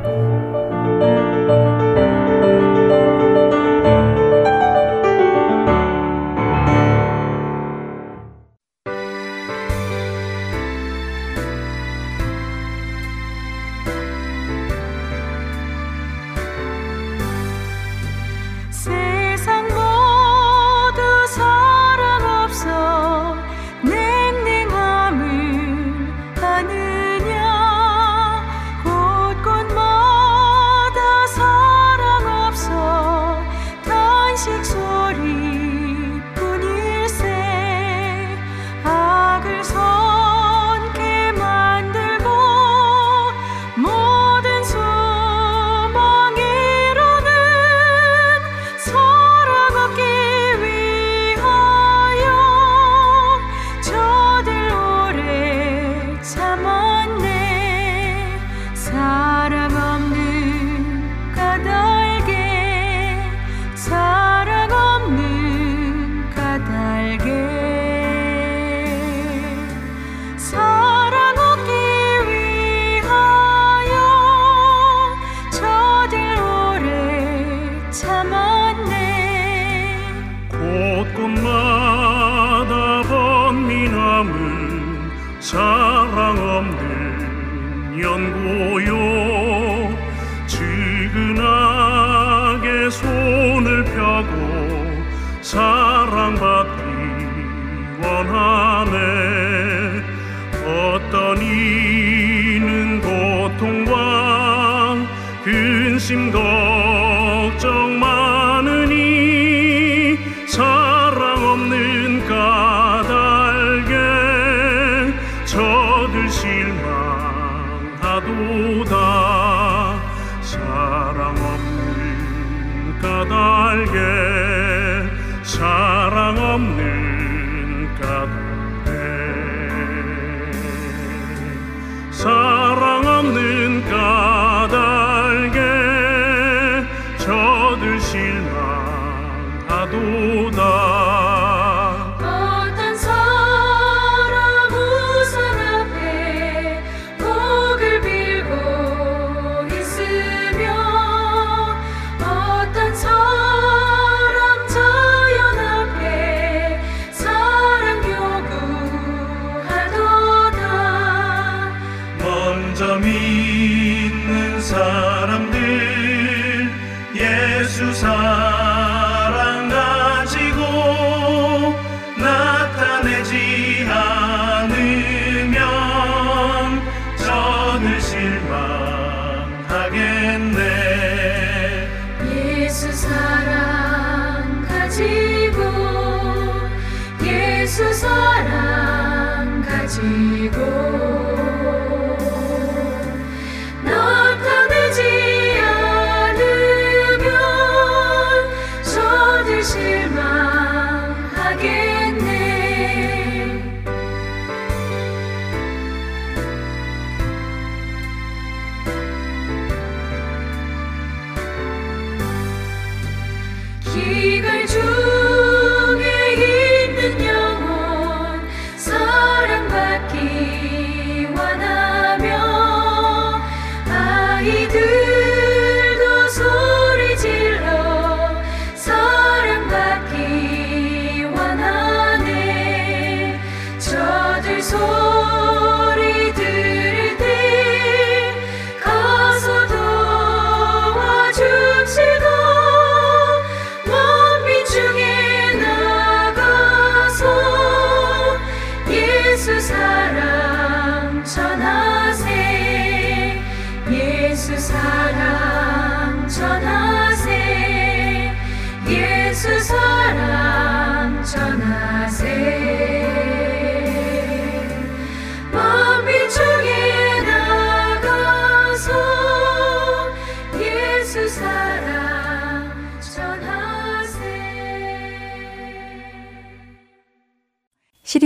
사랑 126.52 127.11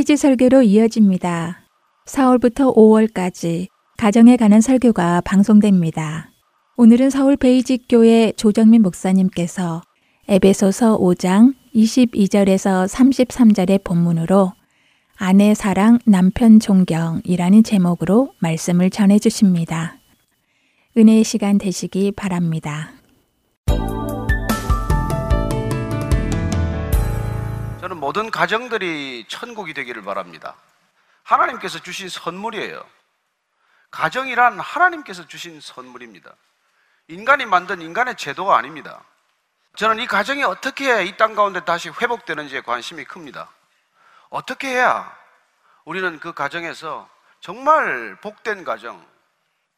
시리즈 0.07 0.23
설교로 0.23 0.63
이어집니다. 0.63 1.65
4월부터 2.07 2.77
5월까지 2.77 3.67
가정에 3.99 4.37
관한 4.37 4.61
설교가 4.61 5.21
방송됩니다. 5.23 6.31
오늘은 6.77 7.11
서울 7.11 7.37
베이직 7.37 7.87
교회 7.89 8.31
조정민 8.37 8.83
목사님께서 8.83 9.83
에베소서 10.29 11.01
5장 11.01 11.57
22절에서 11.75 12.87
33절의 12.87 13.83
본문으로 13.83 14.53
아내 15.17 15.55
사랑 15.55 15.99
남편 16.07 16.61
존경이라는 16.61 17.65
제목으로 17.65 18.33
말씀을 18.39 18.91
전해 18.91 19.19
주십니다. 19.19 19.99
은혜의 20.97 21.25
시간 21.25 21.59
되시기 21.59 22.13
바랍니다. 22.13 22.93
저는 27.87 27.99
모든 27.99 28.33
가정들이 28.33 29.27
천국이 29.29 29.73
되기를 29.73 30.03
바랍니다. 30.03 30.57
하나님께서 31.23 31.79
주신 31.79 32.09
선물이에요. 32.09 32.85
가정이란 33.93 34.59
하나님께서 34.59 35.29
주신 35.29 35.61
선물입니다. 35.61 36.35
인간이 37.07 37.47
만든 37.47 37.81
인간의 37.81 38.17
제도가 38.17 38.57
아닙니다. 38.57 39.05
저는 39.77 40.01
이 40.01 40.07
가정이 40.09 40.43
어떻게 40.43 41.05
이 41.05 41.17
땅 41.17 41.37
가운데 41.37 41.65
다시 41.65 41.89
회복되는지에 41.91 42.63
관심이 42.63 43.05
큽니다. 43.05 43.49
어떻게 44.31 44.67
해야 44.71 45.17
우리는 45.85 46.19
그 46.19 46.33
가정에서 46.33 47.09
정말 47.39 48.17
복된 48.21 48.65
가정, 48.65 49.07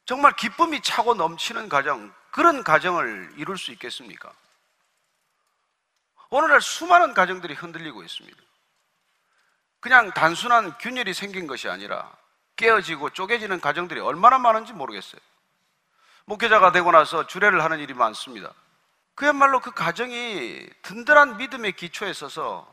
정말 0.06 0.34
기쁨이 0.34 0.80
차고 0.80 1.12
넘치는 1.12 1.68
가정, 1.68 2.10
그런 2.30 2.64
가정을 2.64 3.34
이룰 3.36 3.58
수 3.58 3.70
있겠습니까? 3.72 4.32
오늘날 6.30 6.60
수많은 6.60 7.14
가정들이 7.14 7.54
흔들리고 7.54 8.02
있습니다. 8.02 8.38
그냥 9.80 10.10
단순한 10.10 10.76
균열이 10.78 11.14
생긴 11.14 11.46
것이 11.46 11.68
아니라 11.68 12.10
깨어지고 12.56 13.10
쪼개지는 13.10 13.60
가정들이 13.60 14.00
얼마나 14.00 14.38
많은지 14.38 14.72
모르겠어요. 14.72 15.20
목회자가 16.26 16.72
되고 16.72 16.90
나서 16.90 17.26
주례를 17.26 17.64
하는 17.64 17.78
일이 17.78 17.94
많습니다. 17.94 18.52
그야말로 19.14 19.60
그 19.60 19.70
가정이 19.70 20.68
든든한 20.82 21.38
믿음의 21.38 21.72
기초에 21.72 22.12
서서 22.12 22.72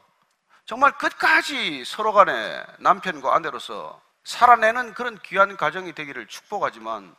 정말 0.66 0.92
끝까지 0.98 1.86
서로 1.86 2.12
간에 2.12 2.66
남편과 2.80 3.36
아내로서 3.36 4.02
살아내는 4.26 4.96
그런 4.96 5.18
귀한 5.24 5.56
가정이 5.56 5.94
되기를 5.94 6.28
축복하지만 6.28 7.16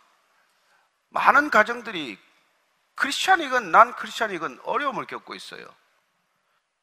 많은 1.08 1.50
가정들이 1.50 2.18
크리스찬이건 2.96 3.70
난 3.70 3.94
크리스찬이건 3.94 4.60
어려움을 4.64 5.06
겪고 5.06 5.34
있어요. 5.34 5.66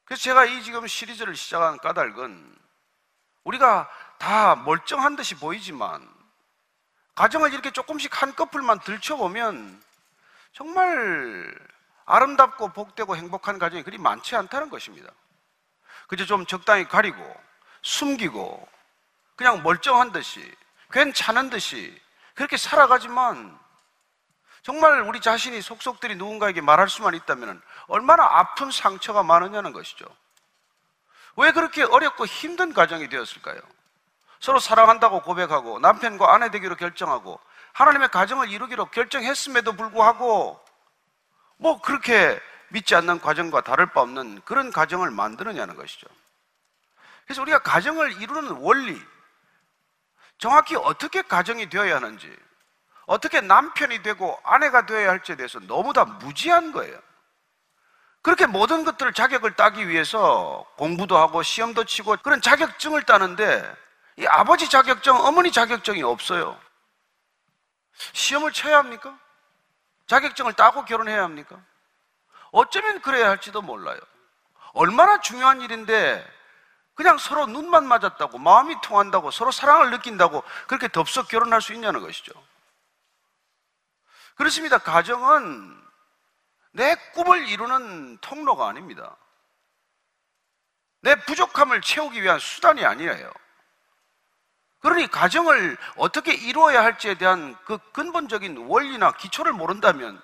그래서 0.04 0.22
제가 0.22 0.44
이 0.44 0.62
지금 0.62 0.86
시리즈를 0.86 1.34
시작한 1.34 1.78
까닭은 1.78 2.58
우리가 3.44 3.88
다 4.18 4.56
멀쩡한 4.56 5.16
듯이 5.16 5.34
보이지만 5.34 6.08
가정을 7.14 7.52
이렇게 7.52 7.70
조금씩 7.70 8.20
한꺼풀만 8.22 8.80
들춰보면 8.80 9.82
정말 10.52 11.54
아름답고 12.06 12.68
복되고 12.72 13.16
행복한 13.16 13.58
가정이 13.58 13.82
그리 13.82 13.98
많지 13.98 14.36
않다는 14.36 14.68
것입니다. 14.68 15.10
그저 16.06 16.26
좀 16.26 16.44
적당히 16.44 16.86
가리고 16.86 17.18
숨기고 17.82 18.68
그냥 19.36 19.62
멀쩡한 19.62 20.12
듯이 20.12 20.54
괜찮은 20.90 21.50
듯이 21.50 21.98
그렇게 22.34 22.56
살아가지만 22.56 23.58
정말 24.62 25.02
우리 25.02 25.20
자신이 25.20 25.60
속속들이 25.60 26.16
누군가에게 26.16 26.60
말할 26.60 26.88
수만 26.88 27.14
있다면 27.14 27.60
얼마나 27.88 28.24
아픈 28.24 28.70
상처가 28.70 29.22
많으냐는 29.22 29.72
것이죠. 29.72 30.06
왜 31.36 31.52
그렇게 31.52 31.82
어렵고 31.82 32.26
힘든 32.26 32.72
가정이 32.72 33.08
되었을까요? 33.08 33.60
서로 34.40 34.58
사랑한다고 34.58 35.22
고백하고 35.22 35.78
남편과 35.78 36.34
아내 36.34 36.50
되기로 36.50 36.76
결정하고 36.76 37.40
하나님의 37.72 38.08
가정을 38.08 38.50
이루기로 38.50 38.86
결정했음에도 38.86 39.72
불구하고 39.74 40.62
뭐 41.56 41.80
그렇게 41.80 42.40
믿지 42.68 42.94
않는 42.94 43.20
과정과 43.20 43.62
다를 43.62 43.86
바 43.86 44.00
없는 44.00 44.42
그런 44.44 44.70
가정을 44.70 45.10
만드느냐는 45.10 45.76
것이죠. 45.76 46.06
그래서 47.24 47.42
우리가 47.42 47.60
가정을 47.60 48.20
이루는 48.20 48.56
원리, 48.60 49.00
정확히 50.38 50.76
어떻게 50.76 51.22
가정이 51.22 51.70
되어야 51.70 51.96
하는지, 51.96 52.34
어떻게 53.06 53.40
남편이 53.40 54.02
되고 54.02 54.38
아내가 54.44 54.86
되어야 54.86 55.10
할지에 55.10 55.36
대해서 55.36 55.58
너무 55.60 55.92
다 55.92 56.04
무지한 56.04 56.72
거예요. 56.72 56.98
그렇게 58.24 58.46
모든 58.46 58.86
것들을 58.86 59.12
자격을 59.12 59.54
따기 59.54 59.86
위해서 59.86 60.64
공부도 60.76 61.18
하고 61.18 61.42
시험도 61.42 61.84
치고 61.84 62.16
그런 62.22 62.40
자격증을 62.40 63.02
따는데 63.02 63.76
이 64.16 64.26
아버지 64.26 64.70
자격증, 64.70 65.14
어머니 65.14 65.52
자격증이 65.52 66.02
없어요. 66.02 66.58
시험을 68.14 68.52
쳐야 68.52 68.78
합니까? 68.78 69.14
자격증을 70.06 70.54
따고 70.54 70.86
결혼해야 70.86 71.22
합니까? 71.22 71.60
어쩌면 72.50 73.02
그래야 73.02 73.28
할지도 73.28 73.60
몰라요. 73.60 74.00
얼마나 74.72 75.20
중요한 75.20 75.60
일인데 75.60 76.26
그냥 76.94 77.18
서로 77.18 77.44
눈만 77.44 77.86
맞았다고 77.86 78.38
마음이 78.38 78.76
통한다고 78.82 79.32
서로 79.32 79.50
사랑을 79.50 79.90
느낀다고 79.90 80.42
그렇게 80.66 80.88
덥석 80.88 81.28
결혼할 81.28 81.60
수 81.60 81.74
있냐는 81.74 82.00
것이죠. 82.00 82.32
그렇습니다. 84.36 84.78
가정은 84.78 85.83
내 86.74 86.96
꿈을 87.12 87.46
이루는 87.48 88.18
통로가 88.18 88.68
아닙니다. 88.68 89.16
내 91.02 91.14
부족함을 91.14 91.80
채우기 91.80 92.20
위한 92.20 92.38
수단이 92.40 92.84
아니에요. 92.84 93.32
그러니 94.80 95.06
가정을 95.06 95.78
어떻게 95.96 96.34
이루어야 96.34 96.82
할지에 96.82 97.14
대한 97.14 97.56
그 97.64 97.78
근본적인 97.92 98.66
원리나 98.66 99.12
기초를 99.12 99.52
모른다면 99.52 100.20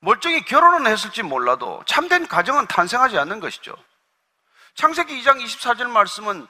멀쩡히 0.00 0.44
결혼은 0.44 0.86
했을지 0.90 1.22
몰라도 1.22 1.82
참된 1.86 2.28
가정은 2.28 2.66
탄생하지 2.66 3.18
않는 3.18 3.40
것이죠. 3.40 3.74
창세기 4.74 5.22
2장 5.22 5.42
24절 5.42 5.88
말씀은 5.88 6.46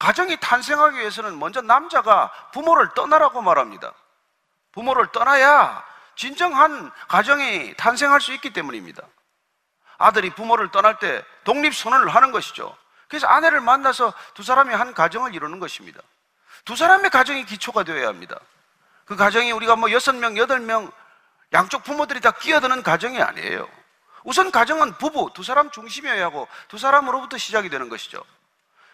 가정이 0.00 0.36
탄생하기 0.40 0.98
위해서는 0.98 1.38
먼저 1.38 1.62
남자가 1.62 2.32
부모를 2.52 2.92
떠나라고 2.94 3.40
말합니다. 3.40 3.94
부모를 4.72 5.06
떠나야 5.12 5.93
진정한 6.16 6.90
가정이 7.08 7.74
탄생할 7.76 8.20
수 8.20 8.32
있기 8.34 8.52
때문입니다. 8.52 9.02
아들이 9.98 10.30
부모를 10.30 10.70
떠날 10.70 10.98
때 10.98 11.24
독립선언을 11.44 12.08
하는 12.08 12.32
것이죠. 12.32 12.76
그래서 13.08 13.26
아내를 13.26 13.60
만나서 13.60 14.12
두 14.34 14.42
사람이 14.42 14.74
한 14.74 14.94
가정을 14.94 15.34
이루는 15.34 15.60
것입니다. 15.60 16.00
두 16.64 16.76
사람의 16.76 17.10
가정이 17.10 17.44
기초가 17.44 17.84
되어야 17.84 18.08
합니다. 18.08 18.38
그 19.04 19.16
가정이 19.16 19.52
우리가 19.52 19.76
뭐 19.76 19.90
여섯 19.92 20.14
명, 20.14 20.36
여덟 20.36 20.60
명, 20.60 20.90
양쪽 21.52 21.84
부모들이 21.84 22.20
다 22.20 22.32
끼어드는 22.32 22.82
가정이 22.82 23.20
아니에요. 23.20 23.68
우선 24.24 24.50
가정은 24.50 24.96
부부, 24.96 25.30
두 25.34 25.42
사람 25.42 25.70
중심이어야 25.70 26.24
하고 26.24 26.48
두 26.68 26.78
사람으로부터 26.78 27.36
시작이 27.36 27.68
되는 27.68 27.88
것이죠. 27.88 28.24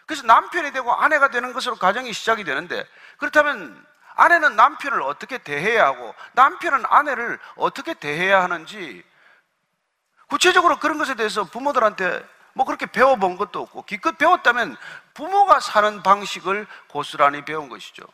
그래서 0.05 0.27
남편이 0.27 0.73
되고 0.73 0.93
아내가 0.93 1.29
되는 1.29 1.53
것으로 1.53 1.77
가정이 1.77 2.13
시작이 2.13 2.43
되는데 2.43 2.85
그렇다면 3.17 3.87
아내는 4.21 4.55
남편을 4.55 5.01
어떻게 5.01 5.39
대해야 5.39 5.87
하고 5.87 6.15
남편은 6.33 6.85
아내를 6.87 7.39
어떻게 7.57 7.95
대해야 7.95 8.43
하는지 8.43 9.03
구체적으로 10.29 10.79
그런 10.79 10.99
것에 10.99 11.15
대해서 11.15 11.45
부모들한테 11.45 12.29
뭐 12.53 12.67
그렇게 12.67 12.85
배워본 12.85 13.39
것도 13.39 13.63
없고 13.63 13.85
기껏 13.85 14.19
배웠다면 14.19 14.77
부모가 15.15 15.61
사는 15.61 16.03
방식을 16.03 16.67
고스란히 16.89 17.47
배운 17.47 17.71
것이죠. 17.71 18.05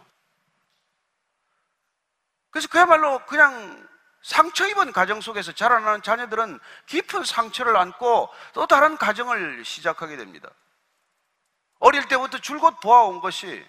그래서 2.51 2.69
그야말로 2.69 3.19
그냥 3.27 3.89
상처 4.23 4.69
입은 4.69 4.93
가정 4.93 5.21
속에서 5.21 5.51
자라나는 5.51 6.03
자녀들은 6.03 6.61
깊은 6.87 7.25
상처를 7.25 7.77
안고 7.77 8.29
또 8.53 8.67
다른 8.69 8.97
가정을 8.97 9.65
시작하게 9.65 10.17
됩니다. 10.17 10.49
어릴 11.81 12.07
때부터 12.07 12.39
줄곧 12.39 12.79
보아온 12.81 13.21
것이 13.21 13.67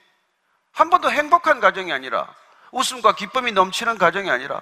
한 0.78 0.92
번도 0.92 1.10
행복한 1.10 1.60
가정이 1.60 1.92
아니라 1.92 2.32
웃음과 2.72 3.16
기쁨이 3.16 3.52
넘치는 3.52 3.98
가정이 3.98 4.30
아니라 4.30 4.62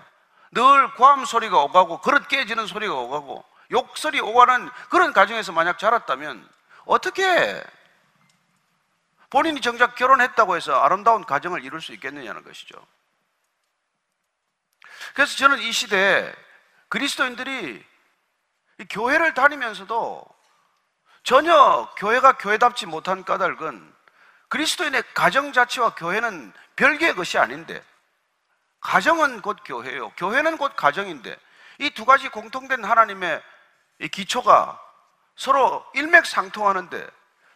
늘 0.51 0.93
고함 0.93 1.25
소리가 1.25 1.61
오가고 1.63 1.99
그릇 1.99 2.29
깨지는 2.29 2.67
소리가 2.67 2.93
오가고 2.93 3.43
욕설이 3.71 4.21
오가는 4.21 4.69
그런 4.89 5.11
가정에서 5.11 5.51
만약 5.51 5.77
자랐다면 5.77 6.47
어떻게 6.85 7.61
본인이 9.29 9.59
정작 9.59 9.95
결혼했다고 9.95 10.55
해서 10.55 10.79
아름다운 10.79 11.25
가정을 11.25 11.65
이룰 11.65 11.81
수 11.81 11.91
있겠느냐는 11.91 12.45
것이죠. 12.45 12.77
그래서 15.15 15.35
저는 15.35 15.59
이 15.59 15.73
시대에 15.73 16.33
그리스도인들이 16.87 17.85
교회를 18.89 19.33
다니면서도 19.33 20.25
전혀 21.23 21.93
교회가 21.97 22.37
교회답지 22.37 22.85
못한 22.85 23.25
까닭은 23.25 23.94
그리스도인의 24.55 25.03
가정 25.13 25.51
자체와 25.51 25.95
교회는 25.95 26.53
별개의 26.77 27.15
것이 27.15 27.37
아닌데 27.37 27.83
가정은 28.79 29.41
곧 29.41 29.57
교회요. 29.65 30.11
교회는 30.11 30.57
곧 30.57 30.77
가정인데 30.77 31.37
이 31.79 31.89
두 31.89 32.05
가지 32.05 32.29
공통된 32.29 32.85
하나님의 32.85 33.43
기초가 34.13 34.81
서로 35.35 35.85
일맥상통하는데 35.93 37.05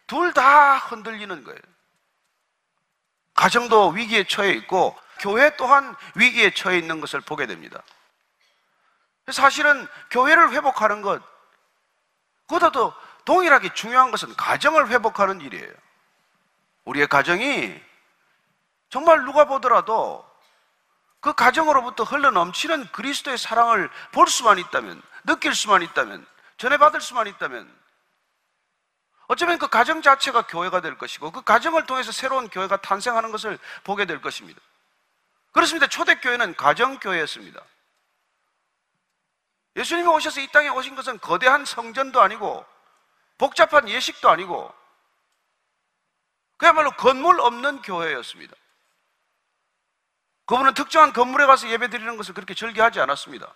둘 0.08 0.34
다 0.34 0.76
흔들리는 0.76 1.42
거예요. 1.42 1.60
가정도 3.32 3.88
위기에 3.88 4.24
처해 4.24 4.50
있고 4.50 4.94
교회 5.20 5.56
또한 5.56 5.96
위기에 6.16 6.52
처해 6.52 6.76
있는 6.76 7.00
것을 7.00 7.22
보게 7.22 7.46
됩니다. 7.46 7.82
사실은 9.32 9.88
교회를 10.10 10.50
회복하는 10.50 11.00
것, 11.00 11.22
그보다도 12.46 12.92
동일하게 13.24 13.72
중요한 13.72 14.10
것은 14.10 14.36
가정을 14.36 14.88
회복하는 14.88 15.40
일이에요. 15.40 15.72
우리의 16.90 17.06
가정이 17.06 17.80
정말 18.88 19.24
누가 19.24 19.44
보더라도 19.44 20.28
그 21.20 21.32
가정으로부터 21.34 22.02
흘러 22.02 22.30
넘치는 22.30 22.90
그리스도의 22.92 23.38
사랑을 23.38 23.90
볼 24.10 24.26
수만 24.26 24.58
있다면, 24.58 25.00
느낄 25.24 25.54
수만 25.54 25.82
있다면, 25.82 26.26
전해받을 26.56 27.00
수만 27.00 27.26
있다면, 27.26 27.70
어쩌면 29.28 29.58
그 29.58 29.68
가정 29.68 30.02
자체가 30.02 30.46
교회가 30.46 30.80
될 30.80 30.96
것이고, 30.98 31.30
그 31.30 31.42
가정을 31.42 31.86
통해서 31.86 32.10
새로운 32.10 32.48
교회가 32.48 32.78
탄생하는 32.78 33.30
것을 33.30 33.58
보게 33.84 34.06
될 34.06 34.20
것입니다. 34.20 34.60
그렇습니다. 35.52 35.86
초대교회는 35.86 36.56
가정교회였습니다. 36.56 37.60
예수님이 39.76 40.08
오셔서 40.08 40.40
이 40.40 40.48
땅에 40.48 40.68
오신 40.68 40.96
것은 40.96 41.20
거대한 41.20 41.64
성전도 41.64 42.20
아니고, 42.20 42.64
복잡한 43.38 43.88
예식도 43.88 44.28
아니고, 44.28 44.79
그야말로 46.60 46.90
건물 46.90 47.40
없는 47.40 47.80
교회였습니다. 47.80 48.54
그분은 50.44 50.74
특정한 50.74 51.14
건물에 51.14 51.46
가서 51.46 51.70
예배 51.70 51.88
드리는 51.88 52.18
것을 52.18 52.34
그렇게 52.34 52.52
절개하지 52.52 53.00
않았습니다. 53.00 53.50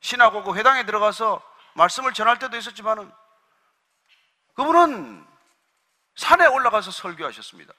신하고 0.00 0.54
회당에 0.54 0.84
들어가서 0.84 1.42
말씀을 1.72 2.12
전할 2.12 2.38
때도 2.38 2.58
있었지만은 2.58 3.10
그분은 4.52 5.26
산에 6.16 6.46
올라가서 6.46 6.90
설교하셨습니다. 6.90 7.72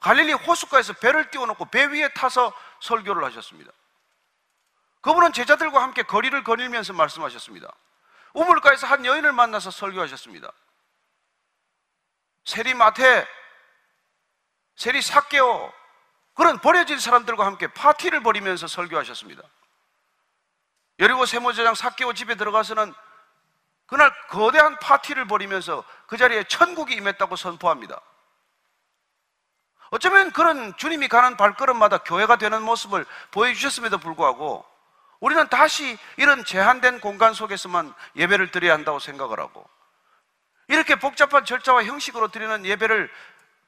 갈릴리 0.00 0.32
호숫가에서 0.32 0.94
배를 0.94 1.30
띄워놓고 1.30 1.66
배 1.66 1.84
위에 1.84 2.08
타서 2.14 2.54
설교를 2.80 3.22
하셨습니다. 3.24 3.70
그분은 5.02 5.34
제자들과 5.34 5.82
함께 5.82 6.04
거리를 6.04 6.42
거닐면서 6.42 6.94
말씀하셨습니다. 6.94 7.70
우물가에서 8.32 8.86
한 8.86 9.04
여인을 9.04 9.32
만나서 9.32 9.70
설교하셨습니다. 9.70 10.50
세리마테 12.46 13.43
세리 14.76 15.02
사개오 15.02 15.72
그런 16.34 16.58
버려진 16.58 16.98
사람들과 16.98 17.46
함께 17.46 17.68
파티를 17.68 18.22
벌이면서 18.22 18.66
설교하셨습니다. 18.66 19.42
여리고 20.98 21.26
세모제장 21.26 21.74
사개오 21.74 22.12
집에 22.12 22.34
들어가서는 22.34 22.92
그날 23.86 24.12
거대한 24.28 24.78
파티를 24.78 25.26
벌이면서 25.26 25.84
그 26.06 26.16
자리에 26.16 26.44
천국이 26.44 26.94
임했다고 26.94 27.36
선포합니다. 27.36 28.00
어쩌면 29.90 30.32
그런 30.32 30.76
주님이 30.76 31.08
가는 31.08 31.36
발걸음마다 31.36 31.98
교회가 31.98 32.36
되는 32.36 32.62
모습을 32.62 33.06
보여주셨음에도 33.30 33.98
불구하고 33.98 34.64
우리는 35.20 35.46
다시 35.48 35.96
이런 36.16 36.44
제한된 36.44 37.00
공간 37.00 37.32
속에서만 37.32 37.94
예배를 38.16 38.50
드려야 38.50 38.72
한다고 38.72 38.98
생각을 38.98 39.38
하고 39.38 39.64
이렇게 40.68 40.96
복잡한 40.96 41.44
절차와 41.44 41.84
형식으로 41.84 42.28
드리는 42.28 42.64
예배를 42.64 43.10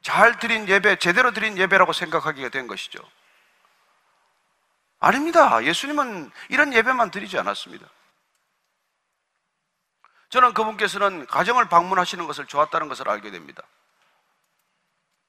잘 0.07 0.39
드린 0.39 0.69
예배, 0.69 1.01
제대로 1.01 1.33
드린 1.33 1.59
예배라고 1.59 1.93
생각하기가 1.93 2.51
된 2.51 2.69
것이죠. 2.69 3.01
아닙니다. 5.01 5.65
예수님은 5.65 6.31
이런 6.49 6.73
예배만 6.73 7.11
드리지 7.11 7.37
않았습니다. 7.37 7.85
저는 10.29 10.55
그분께서는 10.55 11.27
가정을 11.27 11.69
방문하시는 11.69 12.25
것을 12.25 12.47
좋았다는 12.47 12.87
것을 12.87 13.09
알게 13.09 13.33
됩니다. 13.33 13.65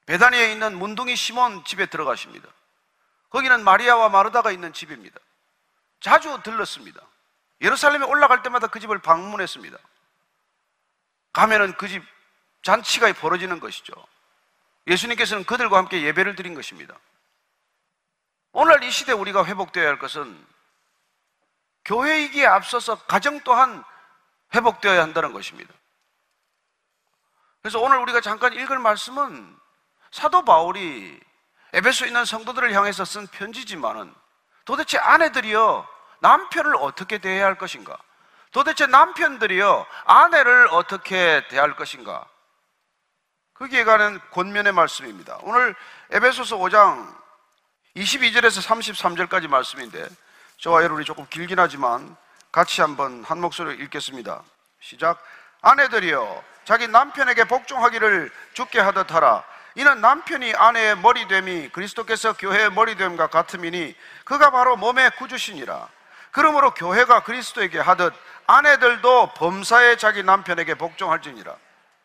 베다니에 0.05 0.51
있는 0.51 0.78
문둥이 0.78 1.15
시몬 1.15 1.65
집에 1.65 1.88
들어가십니다. 1.88 2.47
거기는 3.32 3.63
마리아와 3.63 4.09
마르다가 4.09 4.51
있는 4.51 4.73
집입니다. 4.73 5.19
자주 6.01 6.39
들렀습니다. 6.43 7.01
예루살렘에 7.61 8.05
올라갈 8.05 8.43
때마다 8.43 8.67
그 8.67 8.80
집을 8.80 8.99
방문했습니다. 8.99 9.75
가면은 11.34 11.75
그 11.78 11.88
집 11.88 12.03
잔치가 12.61 13.11
벌어지는 13.13 13.59
것이죠. 13.59 13.91
예수님께서는 14.88 15.44
그들과 15.44 15.78
함께 15.78 16.02
예배를 16.02 16.36
드린 16.36 16.54
것입니다. 16.54 16.96
오늘 18.54 18.84
이 18.84 18.92
시대 18.92 19.12
우리가 19.12 19.46
회복되어야 19.46 19.88
할 19.88 20.00
것은 20.00 20.46
교회이기에 21.86 22.46
앞서서 22.46 22.96
가정 23.06 23.40
또한 23.42 23.84
회복되어야 24.56 25.02
한다는 25.02 25.34
것입니다. 25.34 25.74
그래서 27.62 27.80
오늘 27.80 27.98
우리가 28.00 28.22
잠깐 28.22 28.54
읽을 28.54 28.80
말씀은 28.80 29.58
사도 30.12 30.44
바울이 30.44 31.20
에베소에 31.74 32.08
있는 32.08 32.24
성도들을 32.24 32.74
향해서 32.74 33.04
쓴 33.04 33.28
편지지만은 33.28 34.14
도대체 34.66 34.98
아내들이요 34.98 35.88
남편을 36.20 36.76
어떻게 36.78 37.18
대해야 37.18 37.46
할 37.46 37.58
것인가? 37.58 37.98
도대체 38.52 38.88
남편들이요 38.88 39.86
아내를 40.06 40.70
어떻게 40.72 41.46
대할 41.50 41.76
것인가? 41.76 42.26
거기에 43.60 43.84
관한 43.86 44.20
권면의 44.32 44.72
말씀입니다. 44.72 45.39
오늘 45.41 45.76
에베소서 46.12 46.58
5장 46.58 47.12
22절에서 47.95 48.62
33절까지 48.62 49.47
말씀인데 49.47 50.08
저와 50.60 50.84
여러분이 50.84 51.05
조금 51.05 51.26
길긴 51.28 51.60
하지만 51.60 52.16
같이 52.51 52.82
한번 52.82 53.24
한 53.24 53.41
목소리로 53.41 53.84
읽겠습니다. 53.84 54.43
시작. 54.80 55.24
아내들이여 55.62 56.43
자기 56.66 56.88
남편에게 56.88 57.45
복종하기를 57.45 58.32
죽게 58.53 58.80
하듯 58.80 59.12
하라. 59.12 59.43
이는 59.74 60.01
남편이 60.01 60.53
아내의 60.53 60.97
머리됨이 60.97 61.70
그리스도께서 61.70 62.34
교회의 62.34 62.72
머리됨과 62.72 63.28
같음이니 63.28 63.95
그가 64.24 64.51
바로 64.51 64.76
몸의 64.76 65.12
구주시니라. 65.18 65.88
그러므로 66.32 66.74
교회가 66.76 67.24
그리스도에게 67.24 67.80
하듯 67.80 68.14
아내들도 68.45 69.34
범사에 69.34 69.97
자기 69.97 70.22
남편에게 70.22 70.76
복종할지니라. 70.76 71.55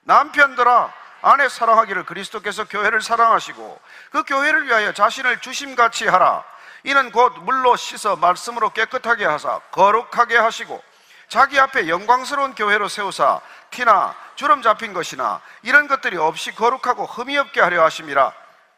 남편들아 0.05 1.01
아내 1.22 1.48
사랑하기를 1.48 2.04
그리스도께서 2.04 2.64
교회를 2.64 3.00
사랑하시고 3.00 3.80
그 4.10 4.24
교회를 4.24 4.66
위하여 4.66 4.92
자신을 4.92 5.40
주심같이 5.40 6.06
하라. 6.06 6.44
이는 6.84 7.12
곧 7.12 7.32
물로 7.42 7.76
씻어 7.76 8.16
말씀으로 8.16 8.70
깨끗하게 8.70 9.24
하사 9.24 9.60
거룩하게 9.70 10.36
하시고 10.36 10.82
자기 11.28 11.58
앞에 11.58 11.88
영광스러운 11.88 12.54
교회로 12.54 12.88
세우사 12.88 13.40
티나 13.70 14.14
주름 14.34 14.62
잡힌 14.62 14.92
것이나 14.92 15.40
이런 15.62 15.86
것들이 15.86 16.16
없이 16.16 16.52
거룩하고 16.54 17.06
흠이 17.06 17.38
없게 17.38 17.60
하려 17.60 17.84
하심이라 17.84 18.32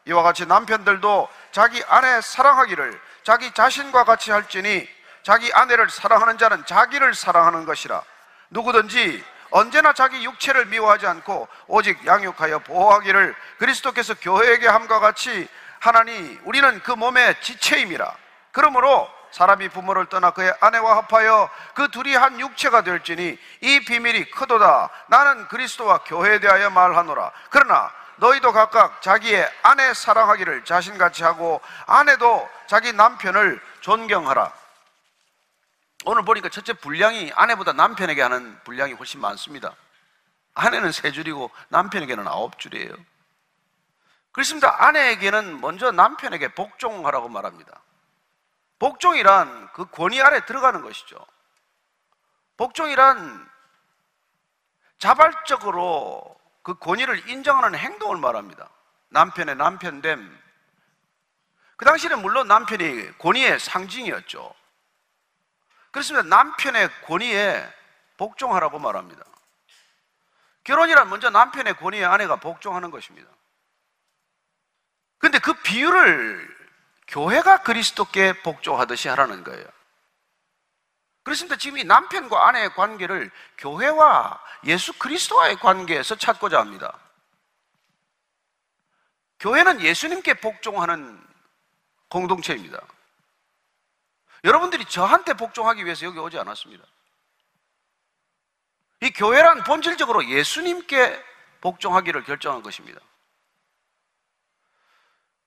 이와 0.05 0.21
같이 0.21 0.45
남편들도 0.45 1.27
자기 1.51 1.83
아내 1.87 2.21
사랑하기를 2.21 3.01
자기 3.23 3.51
자신과 3.51 4.03
같이 4.03 4.31
할지니 4.31 4.87
자기 5.23 5.51
아내를 5.51 5.89
사랑하는 5.89 6.37
자는 6.37 6.63
자기를 6.65 7.15
사랑하는 7.15 7.65
것이라 7.65 8.03
누구든지 8.51 9.23
언제나 9.55 9.93
자기 9.93 10.21
육체를 10.25 10.65
미워하지 10.65 11.07
않고 11.07 11.47
오직 11.67 12.05
양육하여 12.05 12.59
보호하기를 12.59 13.33
그리스도께서 13.57 14.13
교회에게 14.15 14.67
함과 14.67 14.99
같이 14.99 15.47
하나니 15.79 16.39
우리는 16.43 16.83
그 16.83 16.91
몸의 16.91 17.39
지체임이라. 17.39 18.13
그러므로 18.51 19.09
사람이 19.31 19.69
부모를 19.69 20.07
떠나 20.07 20.31
그의 20.31 20.53
아내와 20.59 20.97
합하여 20.97 21.49
그 21.73 21.87
둘이 21.87 22.13
한 22.15 22.37
육체가 22.37 22.81
될지니 22.81 23.39
이 23.61 23.79
비밀이 23.85 24.29
크도다. 24.31 24.89
나는 25.07 25.47
그리스도와 25.47 25.99
교회에 25.99 26.39
대하여 26.39 26.69
말하노라. 26.69 27.31
그러나 27.49 27.93
너희도 28.17 28.51
각각 28.51 29.01
자기의 29.01 29.49
아내 29.61 29.93
사랑하기를 29.93 30.65
자신같이 30.65 31.23
하고 31.23 31.61
아내도 31.85 32.45
자기 32.67 32.91
남편을 32.91 33.61
존경하라 33.79 34.51
오늘 36.05 36.23
보니까 36.23 36.49
첫째 36.49 36.73
분량이 36.73 37.31
아내보다 37.33 37.73
남편에게 37.73 38.21
하는 38.21 38.59
분량이 38.63 38.93
훨씬 38.93 39.19
많습니다 39.19 39.75
아내는 40.53 40.91
세 40.91 41.11
줄이고 41.11 41.51
남편에게는 41.69 42.27
아홉 42.27 42.59
줄이에요 42.59 42.95
그렇습니다. 44.35 44.85
아내에게는 44.85 45.61
먼저 45.61 45.91
남편에게 45.91 46.49
복종하라고 46.55 47.29
말합니다. 47.29 47.81
복종이란 48.79 49.69
그 49.71 49.85
권위 49.85 50.21
아래 50.21 50.45
들어가는 50.45 50.81
것이죠. 50.81 51.25
복종이란 52.57 53.49
자발적으로 54.99 56.37
그 56.63 56.73
권위를 56.73 57.29
인정하는 57.29 57.79
행동을 57.79 58.17
말합니다. 58.17 58.69
남편의 59.07 59.55
남편됨. 59.55 60.41
그 61.77 61.85
당시에는 61.85 62.21
물론 62.21 62.49
남편이 62.49 63.17
권위의 63.19 63.57
상징이었죠. 63.57 64.53
그렇습니다. 65.95 66.27
남편의 66.27 66.89
권위에 67.03 67.73
복종하라고 68.17 68.79
말합니다. 68.79 69.23
결혼이란 70.65 71.09
먼저 71.09 71.29
남편의 71.29 71.77
권위에 71.77 72.03
아내가 72.03 72.35
복종하는 72.35 72.91
것입니다. 72.91 73.29
근데 75.19 75.39
그 75.39 75.53
비유를 75.53 76.53
교회가 77.07 77.63
그리스도께 77.63 78.41
복종하듯이 78.41 79.07
하라는 79.07 79.45
거예요. 79.45 79.65
그렇습니다. 81.23 81.55
지금 81.55 81.77
이 81.77 81.85
남편과 81.85 82.45
아내의 82.49 82.73
관계를 82.73 83.31
교회와 83.57 84.43
예수 84.65 84.91
그리스도와의 84.99 85.55
관계에서 85.55 86.15
찾고자 86.15 86.59
합니다. 86.59 86.99
교회는 89.39 89.79
예수님께 89.79 90.41
복종하는 90.41 91.25
공동체입니다. 92.09 92.81
여러분들이 94.45 94.85
저한테 94.85 95.33
복종하기 95.33 95.83
위해서 95.83 96.05
여기 96.05 96.19
오지 96.19 96.37
않았습니다. 96.37 96.85
이 99.01 99.11
교회란 99.11 99.63
본질적으로 99.63 100.25
예수님께 100.29 101.23
복종하기를 101.61 102.23
결정한 102.23 102.61
것입니다. 102.61 103.01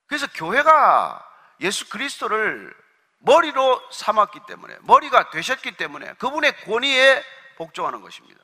그래서 0.07 0.27
교회가 0.35 1.25
예수 1.61 1.89
그리스도를 1.89 2.77
머리로 3.19 3.89
삼았기 3.93 4.41
때문에, 4.47 4.77
머리가 4.83 5.31
되셨기 5.31 5.77
때문에 5.77 6.15
그분의 6.15 6.65
권위에 6.65 7.25
복종하는 7.57 8.01
것입니다. 8.01 8.43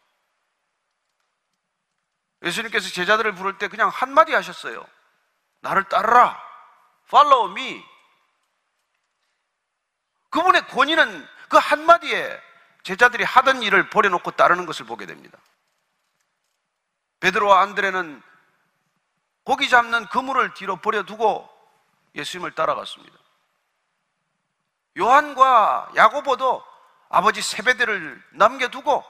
예수님께서 2.42 2.90
제자들을 2.90 3.34
부를 3.34 3.58
때 3.58 3.68
그냥 3.68 3.88
한마디 3.88 4.32
하셨어요. 4.34 4.86
나를 5.60 5.84
따르라. 5.84 6.40
Follow 7.06 7.50
me. 7.50 7.93
그분의 10.34 10.66
권위는 10.66 11.28
그 11.48 11.58
한마디에 11.58 12.42
제자들이 12.82 13.22
하던 13.22 13.62
일을 13.62 13.88
버려놓고 13.88 14.32
따르는 14.32 14.66
것을 14.66 14.84
보게 14.84 15.06
됩니다. 15.06 15.38
베드로와 17.20 17.60
안드레는 17.62 18.20
고기 19.44 19.68
잡는 19.68 20.06
그물을 20.06 20.52
뒤로 20.54 20.76
버려두고 20.78 21.48
예수님을 22.16 22.52
따라갔습니다. 22.56 23.16
요한과 24.98 25.92
야고보도 25.94 26.64
아버지 27.10 27.40
세배대를 27.40 28.20
남겨두고 28.32 29.04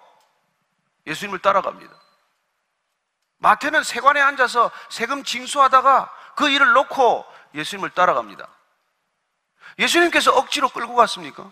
예수님을 1.06 1.38
따라갑니다. 1.38 1.94
마태는 3.38 3.82
세관에 3.82 4.20
앉아서 4.20 4.70
세금 4.90 5.24
징수하다가 5.24 6.12
그 6.36 6.50
일을 6.50 6.72
놓고 6.72 7.24
예수님을 7.54 7.90
따라갑니다. 7.90 8.53
예수님께서 9.78 10.32
억지로 10.32 10.68
끌고 10.68 10.94
갔습니까? 10.94 11.50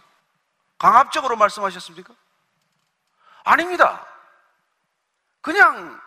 강압적으로 0.79 1.37
말씀하셨습니까? 1.37 2.15
아닙니다. 3.45 4.07
그냥 5.41 6.01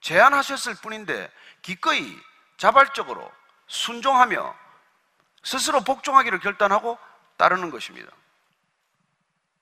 제안하셨을 0.00 0.74
뿐인데 0.76 1.30
기꺼이 1.62 2.18
자발적으로 2.56 3.30
순종하며 3.66 4.54
스스로 5.42 5.80
복종하기를 5.80 6.40
결단하고 6.40 6.98
따르는 7.36 7.70
것입니다. 7.70 8.10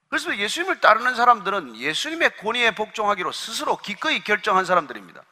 그래서 0.09 0.37
예수님을 0.37 0.81
따르는 0.81 1.15
사람들은 1.15 1.77
예수님의 1.77 2.37
권위에 2.39 2.75
복종하기로 2.75 3.31
스스로 3.31 3.77
기꺼이 3.77 4.25
결정한 4.25 4.65
사람들입니다. 4.65 5.23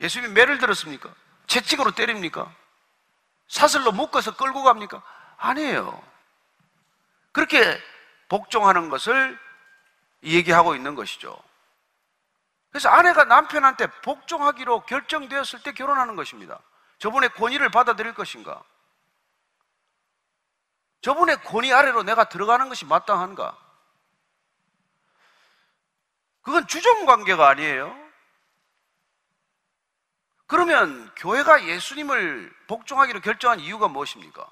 예수님이 0.00 0.32
매를 0.34 0.58
들었습니까? 0.58 1.12
채찍으로 1.48 1.90
때립니까? 1.90 2.50
사슬로 3.48 3.92
묶어서 3.92 4.36
끌고 4.36 4.62
갑니까? 4.62 5.02
아니에요. 5.42 6.00
그렇게 7.32 7.80
복종하는 8.28 8.88
것을 8.88 9.38
얘기하고 10.22 10.76
있는 10.76 10.94
것이죠. 10.94 11.36
그래서 12.70 12.88
아내가 12.88 13.24
남편한테 13.24 13.88
복종하기로 14.02 14.82
결정되었을 14.82 15.62
때 15.62 15.72
결혼하는 15.72 16.16
것입니다. 16.16 16.60
저분의 16.98 17.30
권위를 17.30 17.70
받아들일 17.70 18.14
것인가? 18.14 18.62
저분의 21.02 21.42
권위 21.42 21.72
아래로 21.72 22.04
내가 22.04 22.28
들어가는 22.28 22.68
것이 22.68 22.84
마땅한가? 22.84 23.58
그건 26.42 26.66
주종 26.68 27.04
관계가 27.04 27.48
아니에요. 27.48 28.00
그러면 30.46 31.12
교회가 31.16 31.64
예수님을 31.64 32.54
복종하기로 32.68 33.20
결정한 33.20 33.58
이유가 33.58 33.88
무엇입니까? 33.88 34.50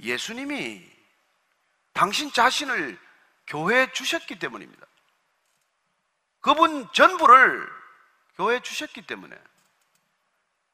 예수님이 0.00 0.90
당신 1.92 2.32
자신을 2.32 2.98
교회에 3.46 3.92
주셨기 3.92 4.38
때문입니다. 4.38 4.86
그분 6.40 6.88
전부를 6.92 7.68
교회에 8.36 8.60
주셨기 8.60 9.02
때문에 9.02 9.36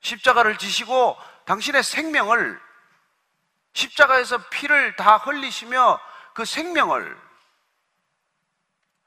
십자가를 0.00 0.58
지시고 0.58 1.16
당신의 1.44 1.82
생명을 1.82 2.60
십자가에서 3.72 4.38
피를 4.48 4.96
다 4.96 5.18
흘리시며 5.18 6.00
그 6.34 6.44
생명을 6.44 7.16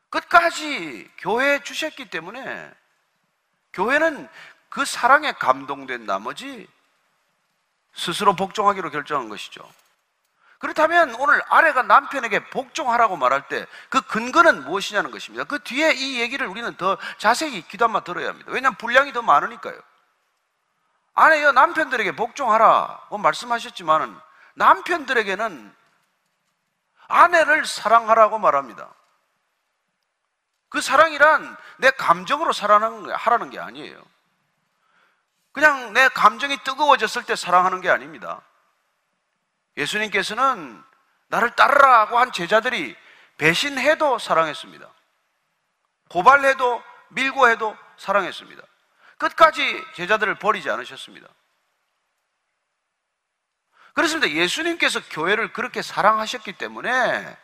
끝까지 0.10 1.10
교회에 1.18 1.64
주셨기 1.64 2.10
때문에 2.10 2.72
교회는 3.74 4.28
그 4.70 4.86
사랑에 4.86 5.32
감동된 5.34 6.06
나머지 6.06 6.68
스스로 7.94 8.36
복종하기로 8.36 8.92
결정한 8.92 9.30
것이죠. 9.30 9.70
그렇다면 10.62 11.16
오늘 11.16 11.42
아내가 11.50 11.82
남편에게 11.82 12.50
복종하라고 12.50 13.18
말할 13.18 13.48
때 13.48 13.66
그 13.90 14.02
근거는 14.02 14.64
무엇이냐는 14.64 15.12
것입니다. 15.12 15.44
그 15.44 15.60
뒤에 15.60 15.92
이 15.92 16.22
얘기를 16.22 16.48
우리는 16.48 16.76
더 16.78 16.98
자세히 17.18 17.62
귀담아 17.68 18.02
들어야 18.02 18.30
합니다. 18.30 18.52
왜냐하면 18.52 18.78
분량이 18.78 19.12
더 19.12 19.22
많으니까요. 19.22 19.78
아내여 21.14 21.52
남편들에게 21.52 22.16
복종하라고 22.16 23.18
말씀하셨지만은 23.18 24.18
남편들에게는 24.56 25.76
아내를 27.10 27.66
사랑하라고 27.66 28.40
말합니다. 28.40 28.90
그 30.70 30.80
사랑이란 30.80 31.58
내 31.78 31.92
감정으로 31.92 32.54
사랑하라는 32.54 33.50
게 33.50 33.60
아니에요. 33.60 34.02
그냥 35.52 35.92
내 35.92 36.08
감정이 36.08 36.58
뜨거워졌을 36.64 37.26
때 37.26 37.36
사랑하는 37.36 37.82
게 37.82 37.90
아닙니다. 37.90 38.42
예수님께서는 39.78 40.84
나를 41.28 41.56
따르라고 41.56 42.20
한 42.20 42.32
제자들이 42.32 42.96
배신해도 43.38 44.20
사랑했습니다. 44.20 44.88
고발해도 46.10 46.84
밀고 47.10 47.50
해도 47.50 47.76
사랑했습니다. 47.98 48.62
끝까지 49.18 49.84
제자들을 49.96 50.36
버리지 50.36 50.70
않으셨습니다. 50.70 51.28
그렇습니다. 53.94 54.30
예수님께서 54.30 55.02
교회를 55.10 55.54
그렇게 55.54 55.82
사랑하셨기 55.82 56.54
때문에 56.54 57.38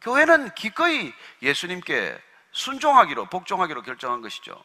교회는 0.00 0.54
기꺼이 0.54 1.12
예수님께 1.42 2.20
순종하기로, 2.52 3.26
복종하기로 3.26 3.82
결정한 3.82 4.22
것이죠. 4.22 4.62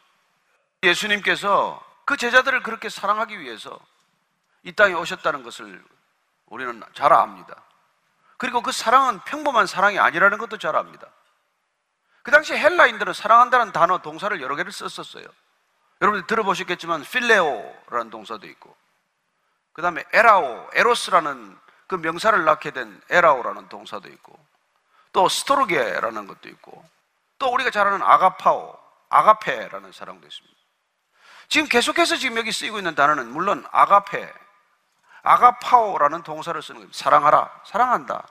예수님께서 0.82 1.84
그 2.04 2.16
제자들을 2.16 2.62
그렇게 2.62 2.88
사랑하기 2.88 3.40
위해서 3.40 3.78
이 4.62 4.72
땅에 4.72 4.94
오셨다는 4.94 5.42
것을 5.42 5.84
우리는 6.46 6.82
잘 6.94 7.12
압니다. 7.12 7.54
그리고 8.38 8.62
그 8.62 8.72
사랑은 8.72 9.20
평범한 9.20 9.66
사랑이 9.66 9.98
아니라는 9.98 10.38
것도 10.38 10.58
잘 10.58 10.76
압니다. 10.76 11.06
그 12.22 12.30
당시 12.30 12.54
헬라인들은 12.54 13.12
사랑한다는 13.12 13.72
단어, 13.72 13.98
동사를 13.98 14.40
여러 14.40 14.56
개를 14.56 14.72
썼었어요. 14.72 15.24
여러분들 16.00 16.26
들어보셨겠지만 16.26 17.02
필레오라는 17.02 18.10
동사도 18.10 18.46
있고 18.48 18.76
그 19.72 19.82
다음에 19.82 20.04
에라오, 20.12 20.70
에로스라는 20.72 21.58
그 21.86 21.94
명사를 21.94 22.44
낳게 22.44 22.72
된 22.72 23.00
에라오라는 23.10 23.68
동사도 23.68 24.08
있고 24.08 24.38
또 25.12 25.28
스토르게라는 25.28 26.26
것도 26.26 26.48
있고 26.48 26.84
또 27.38 27.52
우리가 27.52 27.70
잘 27.70 27.86
아는 27.86 28.02
아가파오, 28.02 28.78
아가페라는 29.08 29.92
사랑도 29.92 30.26
있습니다. 30.26 30.56
지금 31.48 31.68
계속해서 31.68 32.16
지금 32.16 32.36
여기 32.38 32.50
쓰이고 32.52 32.78
있는 32.78 32.94
단어는 32.94 33.28
물론 33.28 33.64
아가페, 33.70 34.32
아가파오라는 35.26 36.22
동사를 36.22 36.60
쓰는 36.62 36.80
겁니다. 36.80 36.98
사랑하라, 36.98 37.62
사랑한다. 37.66 38.28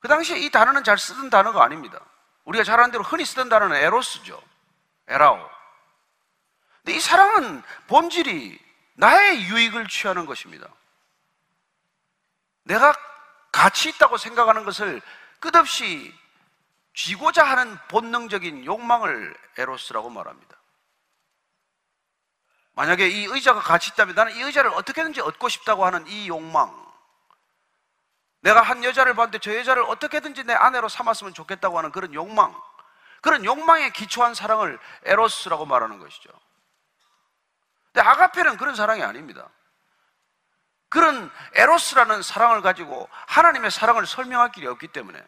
그 0.00 0.08
당시에 0.08 0.38
이 0.38 0.50
단어는 0.50 0.82
잘 0.82 0.98
쓰던 0.98 1.30
단어가 1.30 1.62
아닙니다. 1.62 2.00
우리가 2.44 2.64
잘 2.64 2.80
아는 2.80 2.90
대로 2.90 3.04
흔히 3.04 3.24
쓰던 3.24 3.48
단어는 3.48 3.76
에로스죠. 3.76 4.42
에라오. 5.08 5.50
근데 6.78 6.96
이 6.96 7.00
사랑은 7.00 7.62
본질이 7.86 8.58
나의 8.94 9.44
유익을 9.44 9.86
취하는 9.88 10.26
것입니다. 10.26 10.66
내가 12.64 12.94
가치 13.52 13.90
있다고 13.90 14.16
생각하는 14.16 14.64
것을 14.64 15.02
끝없이 15.38 16.12
쥐고자 16.94 17.44
하는 17.44 17.78
본능적인 17.88 18.64
욕망을 18.64 19.36
에로스라고 19.58 20.10
말합니다. 20.10 20.56
만약에 22.74 23.08
이 23.08 23.24
의자가 23.24 23.60
가치 23.60 23.90
있다면 23.92 24.14
나는 24.14 24.34
이 24.34 24.40
의자를 24.42 24.70
어떻게든지 24.74 25.20
얻고 25.20 25.48
싶다고 25.48 25.84
하는 25.84 26.06
이 26.06 26.28
욕망. 26.28 26.82
내가 28.40 28.60
한 28.60 28.82
여자를 28.82 29.14
봤는데 29.14 29.38
저 29.38 29.56
여자를 29.56 29.84
어떻게든지 29.84 30.44
내 30.44 30.52
아내로 30.52 30.88
삼았으면 30.88 31.34
좋겠다고 31.34 31.78
하는 31.78 31.92
그런 31.92 32.12
욕망. 32.14 32.54
그런 33.20 33.44
욕망에 33.44 33.90
기초한 33.90 34.34
사랑을 34.34 34.78
에로스라고 35.04 35.64
말하는 35.64 35.98
것이죠. 35.98 36.28
근데 37.92 38.06
아가페는 38.08 38.56
그런 38.56 38.74
사랑이 38.74 39.02
아닙니다. 39.02 39.48
그런 40.88 41.30
에로스라는 41.54 42.22
사랑을 42.22 42.62
가지고 42.62 43.08
하나님의 43.26 43.70
사랑을 43.70 44.06
설명할 44.06 44.50
길이 44.52 44.66
없기 44.66 44.88
때문에 44.88 45.22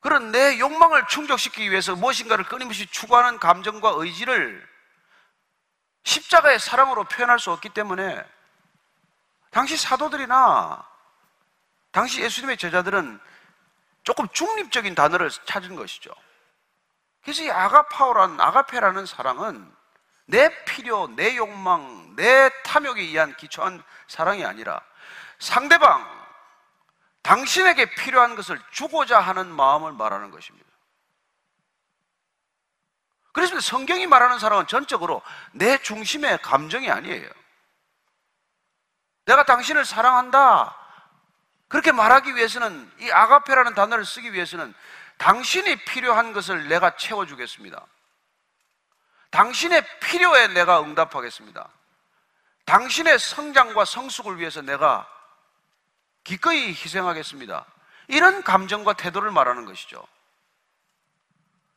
그런 0.00 0.30
내 0.30 0.58
욕망을 0.58 1.06
충족시키기 1.06 1.70
위해서 1.70 1.94
무엇인가를 1.94 2.44
끊임없이 2.44 2.86
추구하는 2.86 3.38
감정과 3.38 3.94
의지를 3.96 4.75
십자가의 6.06 6.60
사랑으로 6.60 7.04
표현할 7.04 7.38
수 7.38 7.50
없기 7.50 7.70
때문에 7.70 8.24
당시 9.50 9.76
사도들이나 9.76 10.86
당시 11.90 12.22
예수님의 12.22 12.56
제자들은 12.56 13.20
조금 14.04 14.28
중립적인 14.28 14.94
단어를 14.94 15.30
찾은 15.30 15.74
것이죠. 15.74 16.10
그래서 17.22 17.42
이 17.42 17.50
아가파오라는 17.50 18.40
아가페라는 18.40 19.04
사랑은 19.04 19.74
내 20.26 20.64
필요, 20.64 21.08
내 21.08 21.36
욕망, 21.36 22.14
내 22.14 22.50
탐욕에 22.62 23.00
의한 23.00 23.36
기초한 23.36 23.82
사랑이 24.06 24.44
아니라 24.44 24.80
상대방, 25.40 26.06
당신에게 27.22 27.94
필요한 27.96 28.36
것을 28.36 28.60
주고자 28.70 29.18
하는 29.18 29.48
마음을 29.48 29.92
말하는 29.92 30.30
것입니다. 30.30 30.65
그래서 33.36 33.60
성경이 33.60 34.06
말하는 34.06 34.38
사랑은 34.38 34.66
전적으로 34.66 35.20
내 35.52 35.76
중심의 35.76 36.38
감정이 36.38 36.90
아니에요. 36.90 37.28
내가 39.26 39.44
당신을 39.44 39.84
사랑한다. 39.84 40.74
그렇게 41.68 41.92
말하기 41.92 42.34
위해서는 42.34 42.90
이 42.98 43.10
아가페라는 43.10 43.74
단어를 43.74 44.06
쓰기 44.06 44.32
위해서는 44.32 44.72
당신이 45.18 45.84
필요한 45.84 46.32
것을 46.32 46.68
내가 46.68 46.96
채워주겠습니다. 46.96 47.84
당신의 49.32 49.84
필요에 50.00 50.48
내가 50.48 50.80
응답하겠습니다. 50.80 51.68
당신의 52.64 53.18
성장과 53.18 53.84
성숙을 53.84 54.38
위해서 54.38 54.62
내가 54.62 55.06
기꺼이 56.24 56.68
희생하겠습니다. 56.68 57.66
이런 58.08 58.42
감정과 58.42 58.94
태도를 58.94 59.30
말하는 59.30 59.66
것이죠. 59.66 60.02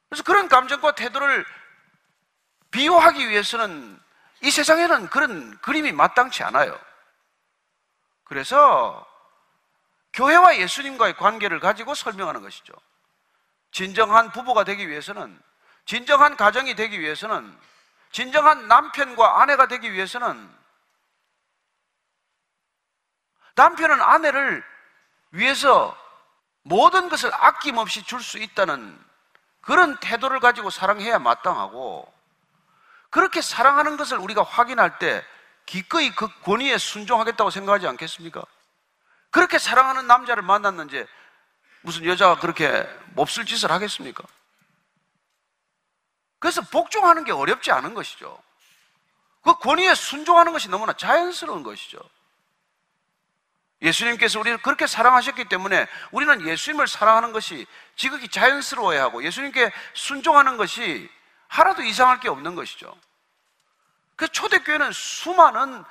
그래서 0.10 0.24
그런 0.24 0.50
감정과 0.50 0.96
태도를 0.96 1.46
비유하기 2.72 3.30
위해서는 3.30 4.00
이 4.42 4.52
세상에는 4.52 5.10
그런 5.10 5.58
그림이 5.60 5.92
마땅치 5.92 6.44
않아요. 6.44 6.80
그래서 8.24 9.06
교회와 10.14 10.58
예수님과의 10.58 11.18
관계를 11.18 11.60
가지고 11.60 11.94
설명하는 11.94 12.42
것이죠. 12.42 12.74
진정한 13.72 14.32
부부가 14.32 14.64
되기 14.64 14.90
위해서는, 14.90 15.40
진정한 15.86 16.36
가정이 16.36 16.76
되기 16.76 17.00
위해서는, 17.00 17.56
진정한 18.12 18.68
남편과 18.68 19.42
아내가 19.42 19.68
되기 19.68 19.94
위해서는 19.94 20.58
남편은 23.56 24.02
아내를 24.02 24.64
위해서 25.32 25.96
모든 26.64 27.10
것을 27.10 27.32
아낌없이 27.34 28.04
줄 28.04 28.22
수 28.22 28.40
있다는 28.40 29.09
그런 29.70 30.00
태도를 30.00 30.40
가지고 30.40 30.72
사랑해야 30.72 31.20
마땅하고 31.20 32.12
그렇게 33.12 33.40
사랑하는 33.40 33.98
것을 33.98 34.18
우리가 34.18 34.42
확인할 34.42 34.98
때 34.98 35.24
기꺼이 35.68 36.10
그 36.16 36.28
권위에 36.42 36.80
순종하겠다고 36.80 37.52
생각하지 37.52 37.86
않겠습니까? 37.86 38.42
그렇게 39.30 39.60
사랑하는 39.60 40.08
남자를 40.08 40.42
만났는지 40.42 41.06
무슨 41.82 42.04
여자가 42.06 42.40
그렇게 42.40 42.84
몹쓸 43.14 43.46
짓을 43.46 43.72
하겠습니까? 43.72 44.24
그래서 46.40 46.62
복종하는 46.62 47.24
게 47.24 47.32
어렵지 47.32 47.70
않은 47.70 47.94
것이죠. 47.94 48.42
그 49.44 49.56
권위에 49.60 49.94
순종하는 49.94 50.52
것이 50.52 50.68
너무나 50.68 50.94
자연스러운 50.94 51.62
것이죠. 51.62 52.00
예수님께서 53.82 54.40
우리를 54.40 54.58
그렇게 54.62 54.88
사랑하셨기 54.88 55.46
때문에 55.46 55.88
우리는 56.12 56.46
예수님을 56.46 56.88
사랑하는 56.88 57.32
것이 57.32 57.66
지극히 57.96 58.28
자연스러워야 58.28 59.04
하고 59.04 59.24
예수님께 59.24 59.72
순종하는 59.94 60.58
것이 60.58 61.10
하나도 61.48 61.84
이상할 61.84 62.20
게 62.20 62.30
없는 62.30 62.56
것이죠. 62.56 62.96
그 64.16 64.28
초대교회는 64.28 64.92
수많은 64.92 65.84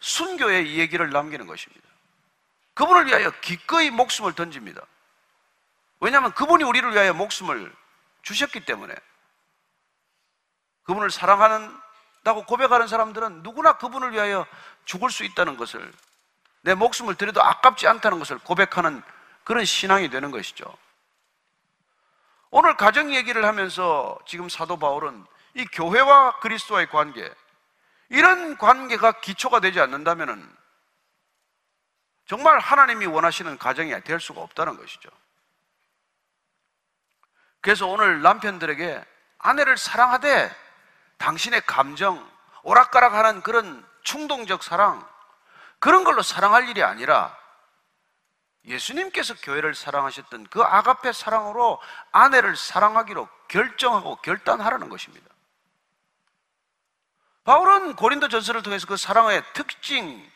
순교의 0.00 0.76
얘기를 0.76 1.08
남기는 1.10 1.46
것입니다. 1.46 1.86
그분을 2.74 3.06
위하여 3.06 3.30
기꺼이 3.40 3.90
목숨을 3.90 4.34
던집니다. 4.34 4.82
왜냐하면 6.00 6.32
그분이 6.34 6.64
우리를 6.64 6.92
위하여 6.92 7.14
목숨을 7.14 7.72
주셨기 8.22 8.64
때문에 8.64 8.94
그분을 10.82 11.10
사랑한다고 11.10 12.44
고백하는 12.46 12.86
사람들은 12.86 13.42
누구나 13.42 13.78
그분을 13.78 14.12
위하여 14.12 14.46
죽을 14.84 15.10
수 15.10 15.24
있다는 15.24 15.56
것을 15.56 15.92
내 16.66 16.74
목숨을 16.74 17.14
들여도 17.14 17.40
아깝지 17.40 17.86
않다는 17.86 18.18
것을 18.18 18.38
고백하는 18.38 19.00
그런 19.44 19.64
신앙이 19.64 20.10
되는 20.10 20.32
것이죠. 20.32 20.64
오늘 22.50 22.76
가정 22.76 23.14
얘기를 23.14 23.44
하면서 23.44 24.18
지금 24.26 24.48
사도 24.48 24.76
바울은 24.76 25.24
이 25.54 25.64
교회와 25.66 26.40
그리스도와의 26.40 26.88
관계, 26.88 27.32
이런 28.08 28.58
관계가 28.58 29.20
기초가 29.20 29.60
되지 29.60 29.78
않는다면 29.80 30.56
정말 32.26 32.58
하나님이 32.58 33.06
원하시는 33.06 33.58
가정이 33.58 34.00
될 34.02 34.18
수가 34.18 34.40
없다는 34.40 34.76
것이죠. 34.76 35.08
그래서 37.60 37.86
오늘 37.86 38.22
남편들에게 38.22 39.04
아내를 39.38 39.76
사랑하되 39.76 40.52
당신의 41.18 41.60
감정, 41.60 42.28
오락가락하는 42.64 43.42
그런 43.42 43.86
충동적 44.02 44.64
사랑, 44.64 45.06
그런 45.78 46.04
걸로 46.04 46.22
사랑할 46.22 46.68
일이 46.68 46.82
아니라 46.82 47.36
예수님께서 48.64 49.34
교회를 49.42 49.74
사랑하셨던 49.74 50.48
그 50.50 50.62
아가페 50.62 51.12
사랑으로 51.12 51.80
아내를 52.10 52.56
사랑하기로 52.56 53.28
결정하고 53.48 54.16
결단하라는 54.16 54.88
것입니다. 54.88 55.26
바울은 57.44 57.94
고린도 57.94 58.28
전서를 58.28 58.62
통해서 58.62 58.86
그 58.88 58.96
사랑의 58.96 59.42
특징, 59.52 60.28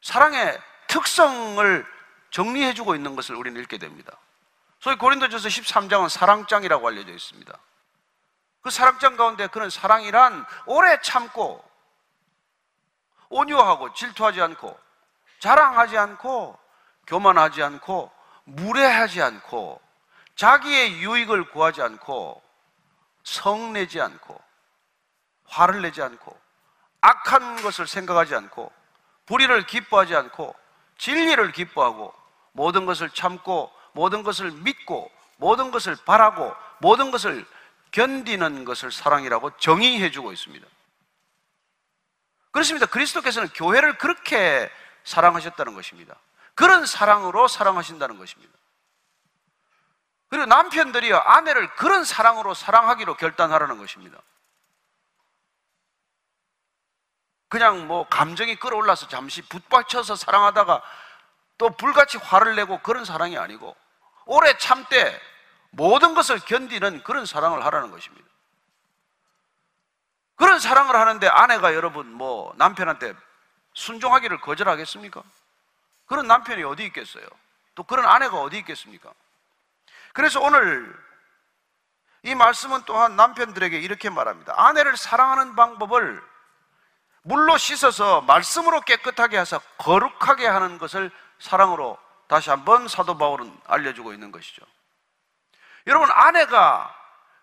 사랑의 0.00 0.58
특성을 0.88 1.86
정리해주고 2.30 2.94
있는 2.94 3.14
것을 3.14 3.36
우리는 3.36 3.60
읽게 3.60 3.76
됩니다. 3.76 4.16
소위 4.80 4.96
고린도 4.96 5.28
전서 5.28 5.48
13장은 5.48 6.08
사랑장이라고 6.08 6.88
알려져 6.88 7.12
있습니다. 7.12 7.58
그 8.62 8.70
사랑장 8.70 9.16
가운데 9.16 9.46
그는 9.48 9.68
사랑이란 9.68 10.46
오래 10.64 10.98
참고 11.02 11.62
온유하고 13.34 13.92
질투하지 13.94 14.40
않고 14.40 14.78
자랑하지 15.40 15.98
않고 15.98 16.56
교만하지 17.08 17.62
않고 17.64 18.10
무례하지 18.44 19.22
않고 19.22 19.80
자기의 20.36 21.02
유익을 21.02 21.50
구하지 21.50 21.82
않고 21.82 22.40
성내지 23.24 24.00
않고 24.00 24.40
화를 25.46 25.82
내지 25.82 26.00
않고 26.00 26.36
악한 27.00 27.62
것을 27.62 27.86
생각하지 27.88 28.36
않고 28.36 28.72
불의를 29.26 29.66
기뻐하지 29.66 30.14
않고 30.14 30.54
진리를 30.98 31.52
기뻐하고 31.52 32.14
모든 32.52 32.86
것을 32.86 33.10
참고 33.10 33.72
모든 33.92 34.22
것을 34.22 34.52
믿고 34.52 35.10
모든 35.38 35.72
것을 35.72 35.96
바라고 36.04 36.54
모든 36.78 37.10
것을 37.10 37.44
견디는 37.90 38.64
것을 38.64 38.92
사랑이라고 38.92 39.56
정의해 39.58 40.10
주고 40.10 40.32
있습니다. 40.32 40.66
그렇습니다. 42.54 42.86
그리스도께서는 42.86 43.48
교회를 43.48 43.98
그렇게 43.98 44.70
사랑하셨다는 45.02 45.74
것입니다. 45.74 46.14
그런 46.54 46.86
사랑으로 46.86 47.48
사랑하신다는 47.48 48.16
것입니다. 48.16 48.52
그리고 50.28 50.46
남편들이요, 50.46 51.16
아내를 51.16 51.74
그런 51.74 52.04
사랑으로 52.04 52.54
사랑하기로 52.54 53.16
결단하라는 53.16 53.78
것입니다. 53.78 54.18
그냥 57.48 57.88
뭐 57.88 58.06
감정이 58.08 58.54
끌어올라서 58.54 59.08
잠시 59.08 59.42
붙받쳐서 59.42 60.14
사랑하다가 60.14 60.80
또 61.58 61.70
불같이 61.70 62.18
화를 62.18 62.54
내고 62.54 62.78
그런 62.82 63.04
사랑이 63.04 63.36
아니고 63.36 63.76
오래 64.26 64.56
참되 64.58 65.20
모든 65.70 66.14
것을 66.14 66.38
견디는 66.38 67.02
그런 67.02 67.26
사랑을 67.26 67.64
하라는 67.64 67.90
것입니다. 67.90 68.23
그런 70.36 70.58
사랑을 70.58 70.96
하는데 70.96 71.26
아내가 71.28 71.74
여러분 71.74 72.12
뭐 72.12 72.52
남편한테 72.56 73.14
순종하기를 73.74 74.40
거절하겠습니까? 74.40 75.22
그런 76.06 76.26
남편이 76.26 76.62
어디 76.64 76.84
있겠어요? 76.86 77.26
또 77.74 77.82
그런 77.82 78.06
아내가 78.06 78.40
어디 78.40 78.58
있겠습니까? 78.58 79.12
그래서 80.12 80.40
오늘 80.40 80.94
이 82.22 82.34
말씀은 82.34 82.82
또한 82.86 83.16
남편들에게 83.16 83.78
이렇게 83.78 84.10
말합니다. 84.10 84.54
아내를 84.56 84.96
사랑하는 84.96 85.54
방법을 85.56 86.22
물로 87.22 87.56
씻어서 87.58 88.20
말씀으로 88.22 88.80
깨끗하게 88.82 89.38
해서 89.38 89.60
거룩하게 89.78 90.46
하는 90.46 90.78
것을 90.78 91.10
사랑으로 91.38 91.98
다시 92.26 92.50
한번 92.50 92.88
사도 92.88 93.18
바울은 93.18 93.54
알려주고 93.66 94.12
있는 94.12 94.30
것이죠. 94.30 94.64
여러분, 95.86 96.10
아내가 96.10 96.94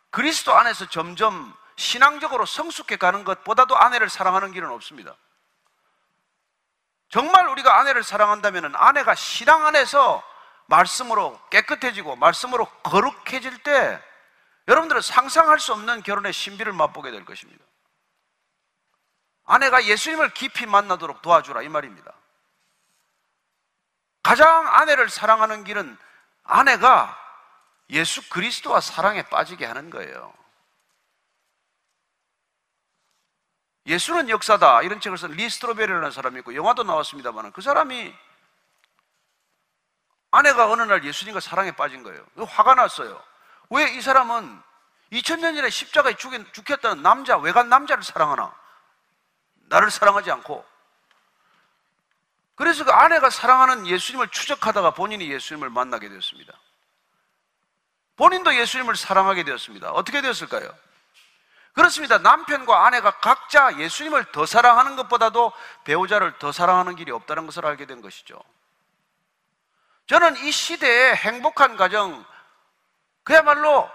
그리스도 0.10 0.54
안에서 0.54 0.88
점점 0.90 1.54
신앙적으로 1.82 2.46
성숙해 2.46 2.98
가는 2.98 3.24
것보다도 3.24 3.76
아내를 3.76 4.08
사랑하는 4.08 4.52
길은 4.52 4.70
없습니다. 4.70 5.16
정말 7.10 7.48
우리가 7.48 7.80
아내를 7.80 8.04
사랑한다면 8.04 8.76
아내가 8.76 9.16
신앙 9.16 9.66
안에서 9.66 10.24
말씀으로 10.68 11.38
깨끗해지고 11.50 12.16
말씀으로 12.16 12.66
거룩해질 12.84 13.64
때 13.64 14.02
여러분들은 14.68 15.02
상상할 15.02 15.60
수 15.60 15.74
없는 15.74 16.04
결혼의 16.04 16.32
신비를 16.32 16.72
맛보게 16.72 17.10
될 17.10 17.26
것입니다. 17.26 17.66
아내가 19.46 19.84
예수님을 19.84 20.34
깊이 20.36 20.68
만나도록 20.68 21.22
도와주라 21.24 21.64
이 21.64 21.68
말입니다. 21.68 22.14
가장 24.22 24.68
아내를 24.68 25.10
사랑하는 25.10 25.64
길은 25.64 25.98
아내가 26.44 27.18
예수 27.90 28.30
그리스도와 28.30 28.80
사랑에 28.80 29.24
빠지게 29.24 29.66
하는 29.66 29.90
거예요. 29.90 30.41
예수는 33.88 34.30
역사다. 34.30 34.84
이런 34.84 35.00
책을 35.00 35.18
쓴 35.18 35.32
리스트로베리라는 35.32 36.12
사람이 36.12 36.40
있고 36.40 36.56
영화도 36.56 36.84
나왔습니다만 36.84 37.52
그 37.52 37.62
사람이 37.62 38.14
아내가 40.32 40.70
어느 40.72 40.84
날 40.84 41.04
예수님과 41.04 41.40
사랑에 41.40 41.72
빠진 41.72 42.04
거예요. 42.04 42.26
화가 42.38 42.76
났어요. 42.76 43.22
왜 43.70 43.86
이 43.96 44.02
사람은 44.02 44.62
2000년 45.12 45.56
전에 45.56 45.70
십자가에 45.70 46.16
죽겠다는 46.16 47.04
남자, 47.04 47.38
외간 47.38 47.70
남자를 47.70 48.04
사랑하나? 48.04 48.54
나를 49.68 49.92
사랑하지 49.92 50.32
않고. 50.32 50.66
그래서 52.56 52.86
그 52.86 52.92
아내가 52.92 53.30
사랑하는 53.30 53.88
예수님을 53.88 54.30
추적하다가 54.30 54.92
본인이 54.92 55.30
예수님을 55.32 55.70
만나게 55.70 56.08
되었습니다. 56.10 56.54
본인도 58.16 58.56
예수님을 58.56 58.96
사랑하게 58.96 59.44
되었습니다. 59.44 59.92
어떻게 59.92 60.22
되었을까요? 60.22 60.74
그렇습니다. 61.74 62.18
남편과 62.18 62.86
아내가 62.86 63.12
각자 63.20 63.78
예수님을 63.78 64.32
더 64.32 64.46
사랑하는 64.46 64.96
것보다도 64.98 65.54
배우자를 65.86 66.38
더 66.40 66.52
사랑하는 66.52 66.96
길이 66.96 67.12
없다는 67.12 67.46
것을 67.46 67.66
알게 67.66 67.86
된 67.86 68.02
것이죠. 68.02 68.42
저는 70.08 70.36
이 70.38 70.52
시대의 70.52 71.16
행복한 71.16 71.78
가정, 71.78 72.26
그야말로 73.24 73.90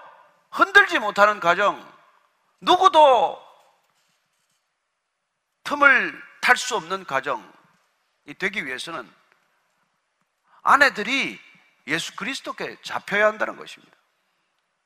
흔들지 0.51 0.99
못하는 0.99 1.41
가정, 1.41 1.87
누구도 2.61 3.45
틈을 5.65 6.23
탈 6.41 6.57
수 6.57 6.77
없는 6.77 7.05
가정이 7.05 7.43
되기 8.39 8.65
위해서는 8.65 9.13
아내들이 10.63 11.39
예수 11.89 12.17
그리스도께 12.17 12.79
잡혀야 12.83 13.27
한다는 13.27 13.57
것입니다. 13.57 13.95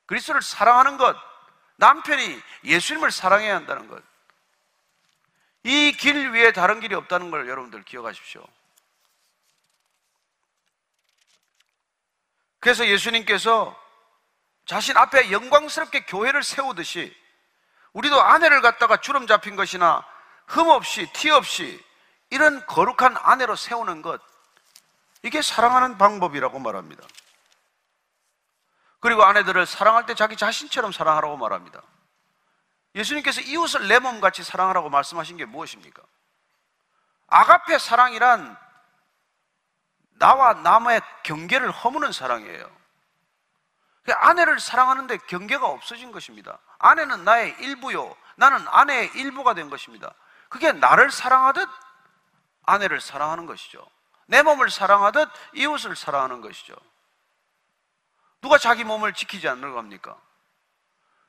그리스도를 0.07 0.43
사랑하는 0.43 0.97
것, 0.97 1.17
남편이 1.81 2.41
예수님을 2.65 3.11
사랑해야 3.11 3.57
한다는 3.57 3.89
것. 3.89 4.03
이 5.65 5.93
길 5.99 6.31
위에 6.31 6.53
다른 6.53 6.81
길이 6.81 6.95
없다는 6.95 7.31
걸 7.31 7.49
여러분들 7.49 7.83
기억하십시오. 7.85 8.47
그래서 12.61 12.87
예수님께서 12.87 13.75
자신 14.67 14.97
앞에 14.97 15.33
영광스럽게 15.33 16.05
교회를 16.05 16.43
세우듯이 16.43 17.15
우리도 17.95 18.21
아내를 18.21 18.61
갖다가 18.61 18.99
주름 18.99 19.27
잡힌 19.27 19.57
것이나 19.57 20.07
흠 20.47 20.69
없이 20.69 21.11
티 21.15 21.31
없이 21.31 21.83
이런 22.29 22.65
거룩한 22.67 23.17
아내로 23.17 23.57
세우는 23.57 24.03
것 24.03 24.21
이게 25.23 25.41
사랑하는 25.43 25.97
방법이라고 25.97 26.59
말합니다. 26.59 27.03
그리고 29.01 29.25
아내들을 29.25 29.67
사랑할 29.67 30.07
때 30.07 30.15
자기 30.15 30.37
자신처럼 30.37 30.93
사랑하라고 30.93 31.37
말합니다. 31.37 31.83
예수님께서 32.95 33.41
이웃을 33.41 33.89
내 33.89 33.99
몸같이 33.99 34.43
사랑하라고 34.43 34.91
말씀하신 34.91 35.37
게 35.37 35.45
무엇입니까? 35.45 36.03
아가페 37.29 37.79
사랑이란 37.79 38.57
나와 40.19 40.53
남의 40.55 41.01
경계를 41.23 41.71
허무는 41.71 42.13
사랑이에요. 42.13 42.81
아내를 44.13 44.59
사랑하는데 44.59 45.19
경계가 45.29 45.67
없어진 45.67 46.11
것입니다. 46.11 46.59
아내는 46.79 47.25
나의 47.25 47.55
일부요. 47.61 48.15
나는 48.37 48.67
아내의 48.69 49.13
일부가 49.15 49.55
된 49.55 49.71
것입니다. 49.71 50.13
그게 50.49 50.73
나를 50.73 51.11
사랑하듯 51.11 51.69
아내를 52.65 53.01
사랑하는 53.01 53.47
것이죠. 53.47 53.87
내 54.27 54.43
몸을 54.43 54.71
사랑하듯 54.71 55.29
이웃을 55.55 55.97
사랑하는 55.97 56.41
것이죠. 56.41 56.75
누가 58.41 58.59
자기 58.59 58.85
몸을 58.85 59.13
지키지 59.13 59.49
않는 59.49 59.73
겁니까? 59.73 60.17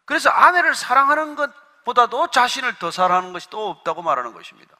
그래서 0.06 0.30
아내를 0.30 0.76
사랑하는 0.76 1.36
것보다도 1.36 2.32
자신을 2.32 2.80
더 2.80 2.92
사랑하는 2.92 3.34
것이 3.34 3.50
또 3.50 3.70
없다고 3.70 4.02
말하는 4.02 4.34
것입니다. 4.34 4.76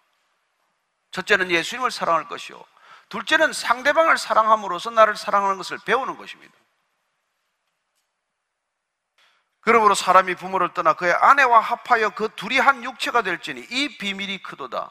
첫째는 1.12 1.52
예수님을 1.52 1.92
사랑할 1.92 2.28
것이요. 2.28 2.64
둘째는 3.10 3.52
상대방을 3.52 4.18
사랑함으로써 4.18 4.90
나를 4.90 5.16
사랑하는 5.16 5.58
것을 5.58 5.78
배우는 5.86 6.18
것입니다. 6.18 6.54
그러므로 9.60 9.94
사람이 9.94 10.36
부모를 10.36 10.74
떠나 10.74 10.94
그의 10.94 11.14
아내와 11.14 11.60
합하여 11.60 12.12
그 12.12 12.30
둘이 12.36 12.58
한 12.58 12.84
육체가 12.84 13.22
될지니 13.22 13.68
이 13.70 13.98
비밀이 13.98 14.42
크도다. 14.42 14.90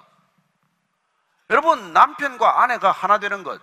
여러분, 1.48 1.92
남편과 1.92 2.62
아내가 2.62 2.92
하나 2.92 3.18
되는 3.18 3.42
것, 3.42 3.60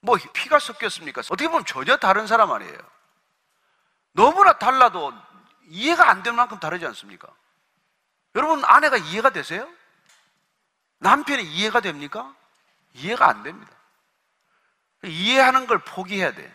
뭐 0.00 0.16
피가 0.32 0.58
섞였습니까? 0.58 1.20
어떻게 1.22 1.48
보면 1.48 1.64
전혀 1.64 1.96
다른 1.96 2.26
사람 2.26 2.52
아니에요. 2.52 2.78
너무나 4.12 4.58
달라도 4.58 5.12
이해가 5.66 6.08
안 6.08 6.22
될 6.22 6.32
만큼 6.32 6.58
다르지 6.58 6.86
않습니까? 6.86 7.28
여러분, 8.34 8.64
아내가 8.64 8.96
이해가 8.96 9.30
되세요? 9.30 9.68
남편이 10.98 11.42
이해가 11.44 11.80
됩니까? 11.80 12.34
이해가 12.94 13.28
안 13.28 13.42
됩니다. 13.42 13.70
이해하는 15.04 15.66
걸 15.66 15.78
포기해야 15.78 16.32
돼. 16.32 16.54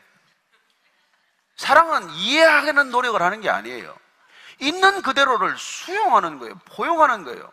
사랑은 1.56 2.10
이해하려는 2.12 2.90
노력을 2.92 3.22
하는 3.22 3.42
게 3.42 3.50
아니에요. 3.50 3.96
있는 4.60 5.02
그대로를 5.02 5.58
수용하는 5.58 6.40
거예요. 6.40 6.56
포용하는 6.66 7.24
거예요. 7.24 7.52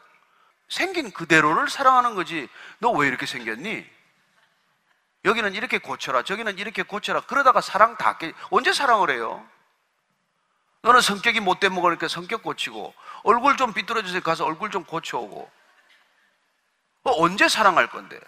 생긴 0.68 1.10
그대로를 1.12 1.68
사랑하는 1.68 2.14
거지. 2.14 2.48
너 2.78 2.90
왜 2.92 3.08
이렇게 3.08 3.26
생겼니? 3.26 3.88
여기는 5.24 5.54
이렇게 5.54 5.78
고쳐라. 5.78 6.22
저기는 6.22 6.58
이렇게 6.58 6.82
고쳐라. 6.82 7.22
그러다가 7.22 7.60
사랑 7.60 7.96
다 7.96 8.16
깨. 8.18 8.32
언제 8.50 8.72
사랑을 8.72 9.10
해요? 9.10 9.46
너는 10.82 11.00
성격이 11.00 11.40
못돼 11.40 11.68
먹으니까 11.68 12.08
성격 12.08 12.42
고치고 12.42 12.94
얼굴 13.24 13.56
좀 13.56 13.72
비뚤어져서 13.72 14.20
가서 14.20 14.46
얼굴 14.46 14.70
좀 14.70 14.84
고쳐오고 14.84 15.50
언제 17.04 17.48
사랑할 17.48 17.88
건데? 17.88 18.18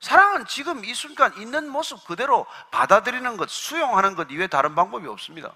사랑은 0.00 0.44
지금 0.46 0.84
이 0.84 0.92
순간 0.92 1.34
있는 1.38 1.68
모습 1.68 2.04
그대로 2.06 2.46
받아들이는 2.70 3.38
것, 3.38 3.48
수용하는 3.48 4.16
것 4.16 4.30
이외에 4.30 4.48
다른 4.48 4.74
방법이 4.74 5.06
없습니다. 5.08 5.54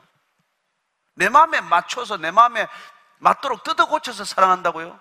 내 1.14 1.28
마음에 1.28 1.60
맞춰서 1.60 2.16
내 2.16 2.30
마음에 2.30 2.66
맞도록 3.18 3.62
뜯어 3.62 3.86
고쳐서 3.88 4.24
사랑한다고요? 4.24 4.98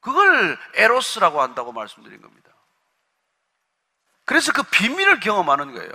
그걸 0.00 0.58
에로스라고 0.74 1.40
한다고 1.40 1.72
말씀드린 1.72 2.20
겁니다. 2.20 2.49
그래서 4.30 4.52
그 4.52 4.62
비밀을 4.62 5.18
경험하는 5.18 5.74
거예요. 5.74 5.90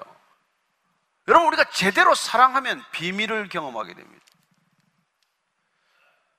여러분, 1.29 1.47
우리가 1.47 1.69
제대로 1.69 2.13
사랑하면 2.13 2.83
비밀을 2.91 3.47
경험하게 3.47 3.93
됩니다. 3.93 4.25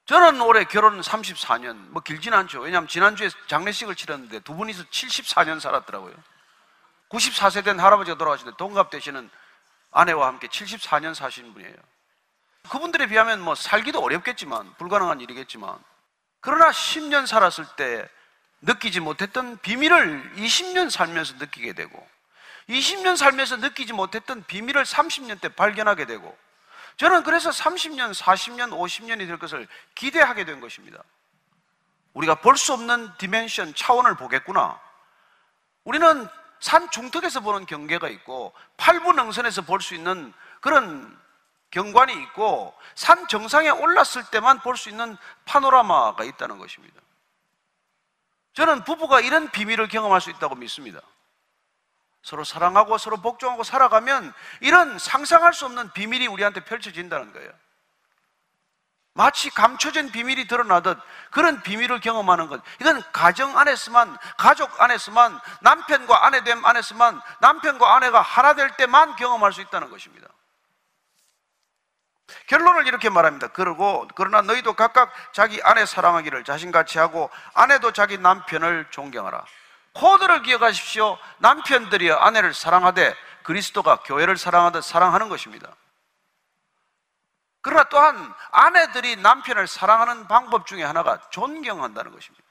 저는 0.05 0.43
올해 0.43 0.65
결혼 0.65 1.01
34년, 1.01 1.75
뭐 1.89 2.03
길진 2.03 2.35
않죠. 2.35 2.61
왜냐하면 2.61 2.87
지난주에 2.87 3.31
장례식을 3.47 3.95
치렀는데 3.95 4.41
두 4.41 4.55
분이서 4.55 4.85
74년 4.85 5.59
살았더라고요. 5.59 6.15
94세 7.09 7.65
된 7.65 7.81
할아버지가 7.81 8.19
돌아가시는데 8.19 8.59
동갑 8.59 8.91
되시는 8.91 9.31
아내와 9.91 10.27
함께 10.27 10.49
74년 10.49 11.15
사신 11.15 11.55
분이에요. 11.55 11.77
그분들에 12.69 13.07
비하면 13.07 13.41
뭐 13.41 13.55
살기도 13.55 14.03
어렵겠지만, 14.03 14.75
불가능한 14.77 15.23
일이겠지만, 15.23 15.83
그러나 16.43 16.69
10년 16.69 17.27
살았을 17.27 17.65
때 17.77 18.07
느끼지 18.67 19.01
못했던 19.01 19.59
비밀을 19.59 20.35
20년 20.37 20.91
살면서 20.91 21.35
느끼게 21.39 21.73
되고, 21.73 22.07
20년 22.69 23.17
살면서 23.17 23.57
느끼지 23.57 23.93
못했던 23.93 24.45
비밀을 24.45 24.83
30년 24.83 25.41
때 25.41 25.49
발견하게 25.49 26.07
되고, 26.07 26.37
저는 26.97 27.23
그래서 27.23 27.51
30년, 27.51 28.13
40년, 28.15 28.71
50년이 28.71 29.27
될 29.27 29.39
것을 29.39 29.69
기대하게 29.95 30.45
된 30.45 30.61
것입니다. 30.61 31.03
우리가 32.15 32.37
볼 32.37 32.57
수 32.57 32.73
없는 32.73 33.11
dimension, 33.19 33.75
차원을 33.75 34.17
보겠구나. 34.17 34.81
우리는 35.85 36.27
산 36.59 36.91
중턱에서 36.91 37.41
보는 37.41 37.67
경계가 37.67 38.09
있고, 38.09 38.53
팔부능선에서 38.79 39.63
볼 39.63 39.81
수 39.81 39.95
있는 39.95 40.33
그런 40.61 41.17
경관이 41.71 42.13
있고, 42.23 42.75
산 42.95 43.29
정상에 43.29 43.69
올랐을 43.69 44.25
때만 44.33 44.61
볼 44.61 44.77
수 44.77 44.89
있는 44.89 45.17
파노라마가 45.45 46.25
있다는 46.25 46.59
것입니다. 46.59 47.01
저는 48.57 48.85
부부가 48.85 49.21
이런 49.21 49.51
비밀을 49.51 49.89
경험할 49.89 50.21
수 50.21 50.31
있다고 50.31 50.55
믿습니다. 50.55 51.01
서로 52.23 52.43
사랑하고 52.43 52.97
서로 52.99 53.19
복종하고 53.19 53.63
살아가면 53.63 54.33
이런 54.61 54.99
상상할 54.99 55.53
수 55.53 55.67
없는 55.67 55.93
비밀이 55.93 56.27
우리한테 56.27 56.65
펼쳐진다는 56.65 57.33
거예요. 57.35 57.53
마치 59.13 59.51
감춰진 59.51 60.11
비밀이 60.11 60.47
드러나듯 60.47 60.99
그런 61.31 61.63
비밀을 61.63 62.01
경험하는 62.01 62.49
것. 62.49 62.63
이건 62.81 63.03
가정 63.13 63.59
안에서만, 63.59 64.17
가족 64.39 64.81
안에서만, 64.81 65.39
남편과 65.61 66.27
아내됨 66.27 66.65
안에서만, 66.65 67.21
남편과 67.41 67.95
아내가 67.95 68.21
하나 68.21 68.55
될 68.55 68.75
때만 68.77 69.17
경험할 69.17 69.53
수 69.53 69.61
있다는 69.61 69.91
것입니다. 69.91 70.29
결론을 72.47 72.87
이렇게 72.87 73.09
말합니다. 73.09 73.49
그러고, 73.49 74.07
그러나 74.15 74.43
너희도 74.43 74.75
각각 74.75 75.13
자기 75.33 75.61
아내 75.63 75.87
사랑하기를 75.87 76.45
자신같이 76.45 76.99
하고, 76.99 77.31
아내도 77.55 77.93
자기 77.93 78.19
남편을 78.19 78.89
존경하라. 78.91 79.45
코드를 79.95 80.43
기억하십시오. 80.43 81.19
남편들이여 81.39 82.17
아내를 82.17 82.53
사랑하되 82.53 83.15
그리스도가 83.45 83.97
교회를 84.05 84.37
사랑하듯 84.37 84.85
사랑하는 84.85 85.29
것입니다. 85.29 85.75
그러나 87.63 87.85
또한 87.89 88.35
아내들이 88.51 89.17
남편을 89.17 89.67
사랑하는 89.67 90.29
방법 90.29 90.67
중에 90.67 90.85
하나가 90.85 91.21
존경한다는 91.31 92.13
것입니다. 92.13 92.45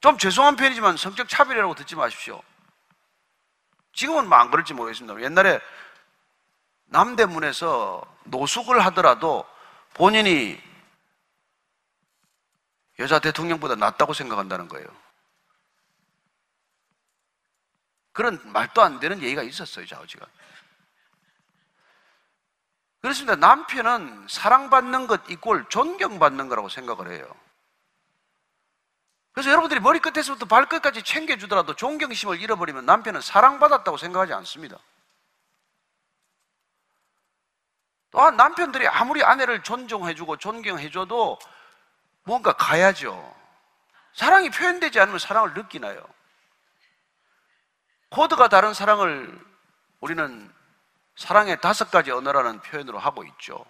좀 0.00 0.18
죄송한 0.18 0.56
편이지만 0.56 0.96
성적 0.96 1.28
차별이라고 1.28 1.74
듣지 1.74 1.94
마십시오. 1.94 2.42
지금은 3.92 4.28
뭐 4.28 4.38
안 4.38 4.50
그럴지 4.50 4.74
모르겠습니다. 4.74 5.20
옛날에 5.22 5.60
남대문에서 6.92 8.02
노숙을 8.24 8.84
하더라도 8.86 9.44
본인이 9.94 10.62
여자 12.98 13.18
대통령보다 13.18 13.74
낫다고 13.74 14.12
생각한다는 14.12 14.68
거예요. 14.68 14.86
그런 18.12 18.40
말도 18.52 18.82
안 18.82 19.00
되는 19.00 19.22
얘기가 19.22 19.42
있었어요, 19.42 19.86
좌우지가. 19.86 20.26
그렇습니다. 23.00 23.34
남편은 23.36 24.28
사랑받는 24.28 25.06
것 25.08 25.28
이꼴 25.28 25.68
존경받는 25.70 26.48
거라고 26.48 26.68
생각을 26.68 27.10
해요. 27.10 27.34
그래서 29.32 29.50
여러분들이 29.50 29.80
머리끝에서부터 29.80 30.46
발끝까지 30.46 31.02
챙겨주더라도 31.02 31.74
존경심을 31.74 32.40
잃어버리면 32.40 32.84
남편은 32.84 33.22
사랑받았다고 33.22 33.96
생각하지 33.96 34.34
않습니다. 34.34 34.78
또한 38.12 38.36
남편들이 38.36 38.86
아무리 38.86 39.24
아내를 39.24 39.62
존중해주고 39.62 40.36
존경해줘도 40.36 41.38
뭔가 42.24 42.52
가야죠. 42.52 43.34
사랑이 44.12 44.50
표현되지 44.50 45.00
않으면 45.00 45.18
사랑을 45.18 45.54
느끼나요? 45.54 46.04
코드가 48.10 48.48
다른 48.48 48.74
사랑을 48.74 49.40
우리는 50.00 50.52
사랑의 51.16 51.60
다섯 51.62 51.90
가지 51.90 52.10
언어라는 52.10 52.60
표현으로 52.60 52.98
하고 52.98 53.24
있죠. 53.24 53.64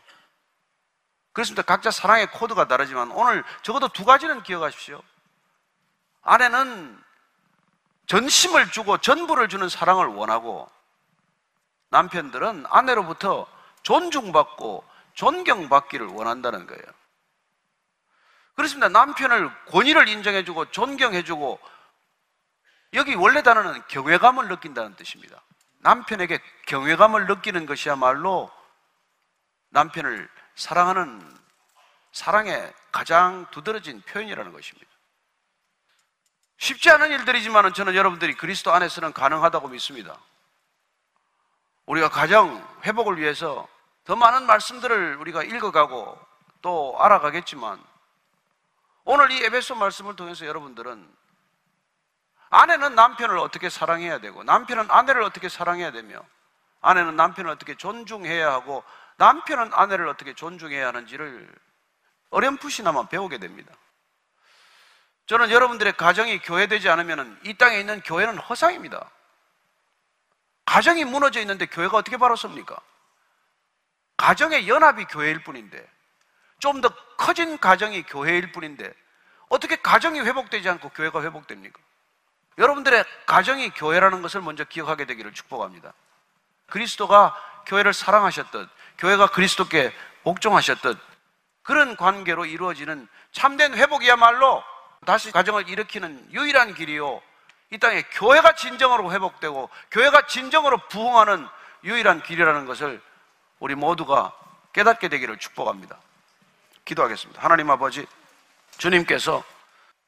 그렇습니다. 1.32 1.62
각자 1.62 1.92
사랑의 1.92 2.30
코드가 2.32 2.66
다르지만 2.66 3.12
오늘 3.12 3.44
적어도 3.62 3.88
두 3.88 4.04
가지는 4.04 4.42
기억하십시오. 4.42 5.00
아내는 6.22 7.00
전심을 8.06 8.72
주고 8.72 8.98
전부를 8.98 9.48
주는 9.48 9.68
사랑을 9.68 10.06
원하고 10.06 10.68
남편들은 11.90 12.66
아내로부터 12.68 13.46
존중받고 13.82 14.84
존경받기를 15.14 16.06
원한다는 16.06 16.66
거예요. 16.66 16.84
그렇습니다. 18.54 18.88
남편을 18.88 19.50
권위를 19.66 20.08
인정해주고 20.08 20.70
존경해주고 20.70 21.58
여기 22.94 23.14
원래 23.14 23.42
단어는 23.42 23.82
경외감을 23.88 24.48
느낀다는 24.48 24.94
뜻입니다. 24.96 25.40
남편에게 25.78 26.40
경외감을 26.66 27.26
느끼는 27.26 27.66
것이야말로 27.66 28.50
남편을 29.70 30.28
사랑하는 30.54 31.38
사랑의 32.12 32.72
가장 32.92 33.46
두드러진 33.50 34.02
표현이라는 34.02 34.52
것입니다. 34.52 34.90
쉽지 36.58 36.90
않은 36.90 37.10
일들이지만 37.10 37.72
저는 37.72 37.94
여러분들이 37.94 38.34
그리스도 38.34 38.72
안에서는 38.72 39.12
가능하다고 39.12 39.68
믿습니다. 39.68 40.20
우리가 41.86 42.10
가정 42.10 42.64
회복을 42.84 43.18
위해서 43.18 43.66
더 44.04 44.16
많은 44.16 44.46
말씀들을 44.46 45.16
우리가 45.16 45.42
읽어가고 45.42 46.18
또 46.60 46.96
알아가겠지만 46.98 47.82
오늘 49.04 49.30
이 49.30 49.42
에베소 49.44 49.74
말씀을 49.74 50.16
통해서 50.16 50.46
여러분들은 50.46 51.22
아내는 52.50 52.94
남편을 52.94 53.38
어떻게 53.38 53.70
사랑해야 53.70 54.18
되고 54.18 54.44
남편은 54.44 54.90
아내를 54.90 55.22
어떻게 55.22 55.48
사랑해야 55.48 55.90
되며 55.90 56.20
아내는 56.80 57.16
남편을 57.16 57.50
어떻게 57.50 57.76
존중해야 57.76 58.52
하고 58.52 58.84
남편은 59.16 59.72
아내를 59.72 60.08
어떻게 60.08 60.34
존중해야 60.34 60.88
하는지를 60.88 61.48
어렴풋이나마 62.30 63.08
배우게 63.08 63.38
됩니다. 63.38 63.72
저는 65.26 65.50
여러분들의 65.50 65.94
가정이 65.94 66.40
교회되지 66.40 66.88
않으면 66.88 67.38
이 67.44 67.54
땅에 67.54 67.78
있는 67.78 68.00
교회는 68.02 68.38
허상입니다. 68.38 69.08
가정이 70.66 71.04
무너져 71.04 71.40
있는데 71.40 71.66
교회가 71.66 71.96
어떻게 71.96 72.16
바로 72.16 72.34
섭니까? 72.36 72.76
가정의 74.22 74.68
연합이 74.68 75.04
교회일 75.06 75.42
뿐인데 75.42 75.84
좀 76.60 76.80
더 76.80 76.88
커진 77.16 77.58
가정이 77.58 78.04
교회일 78.04 78.52
뿐인데 78.52 78.92
어떻게 79.48 79.76
가정이 79.76 80.20
회복되지 80.20 80.68
않고 80.68 80.90
교회가 80.90 81.22
회복됩니까? 81.22 81.78
여러분들의 82.58 83.04
가정이 83.26 83.70
교회라는 83.70 84.22
것을 84.22 84.40
먼저 84.40 84.62
기억하게 84.64 85.06
되기를 85.06 85.32
축복합니다. 85.32 85.92
그리스도가 86.68 87.36
교회를 87.66 87.92
사랑하셨듯 87.92 88.68
교회가 88.98 89.26
그리스도께 89.28 89.92
복종하셨듯 90.22 90.98
그런 91.62 91.96
관계로 91.96 92.44
이루어지는 92.44 93.08
참된 93.32 93.74
회복이야말로 93.74 94.62
다시 95.04 95.32
가정을 95.32 95.68
일으키는 95.68 96.28
유일한 96.32 96.74
길이요. 96.74 97.20
이 97.70 97.78
땅에 97.78 98.02
교회가 98.12 98.54
진정으로 98.54 99.12
회복되고 99.12 99.68
교회가 99.90 100.26
진정으로 100.26 100.78
부흥하는 100.88 101.46
유일한 101.84 102.22
길이라는 102.22 102.66
것을 102.66 103.00
우리 103.62 103.76
모두가 103.76 104.32
깨닫게 104.72 105.08
되기를 105.08 105.38
축복합니다. 105.38 105.96
기도하겠습니다. 106.84 107.40
하나님 107.40 107.70
아버지, 107.70 108.04
주님께서 108.76 109.44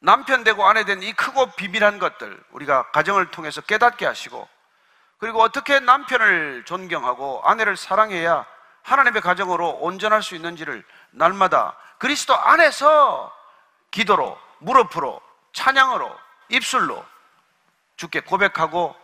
남편 0.01 0.43
되고 0.43 0.67
아내 0.67 0.85
된 0.85 1.01
이 1.01 1.13
크고 1.13 1.53
비밀한 1.53 2.01
것들 2.01 2.43
우리가 2.51 2.91
가정을 2.91 3.31
통해서 3.31 3.61
깨닫게 3.61 4.07
하시고 4.07 4.49
그리고 5.19 5.41
어떻게 5.41 5.79
남편을 5.79 6.65
존경하고 6.67 7.43
아내를 7.45 7.77
사랑해야 7.77 8.45
하나님의 8.83 9.23
가정으로 9.23 9.79
온전할 9.83 10.21
수 10.25 10.35
있는지를 10.35 10.85
날마다 11.13 11.77
그리스도 11.99 12.35
안에서 12.35 13.33
기도로 13.93 14.37
무릎으로 14.59 15.21
찬양으로 15.53 16.13
입술로 16.49 17.07
주께 17.97 18.19
고백하고 18.19 18.97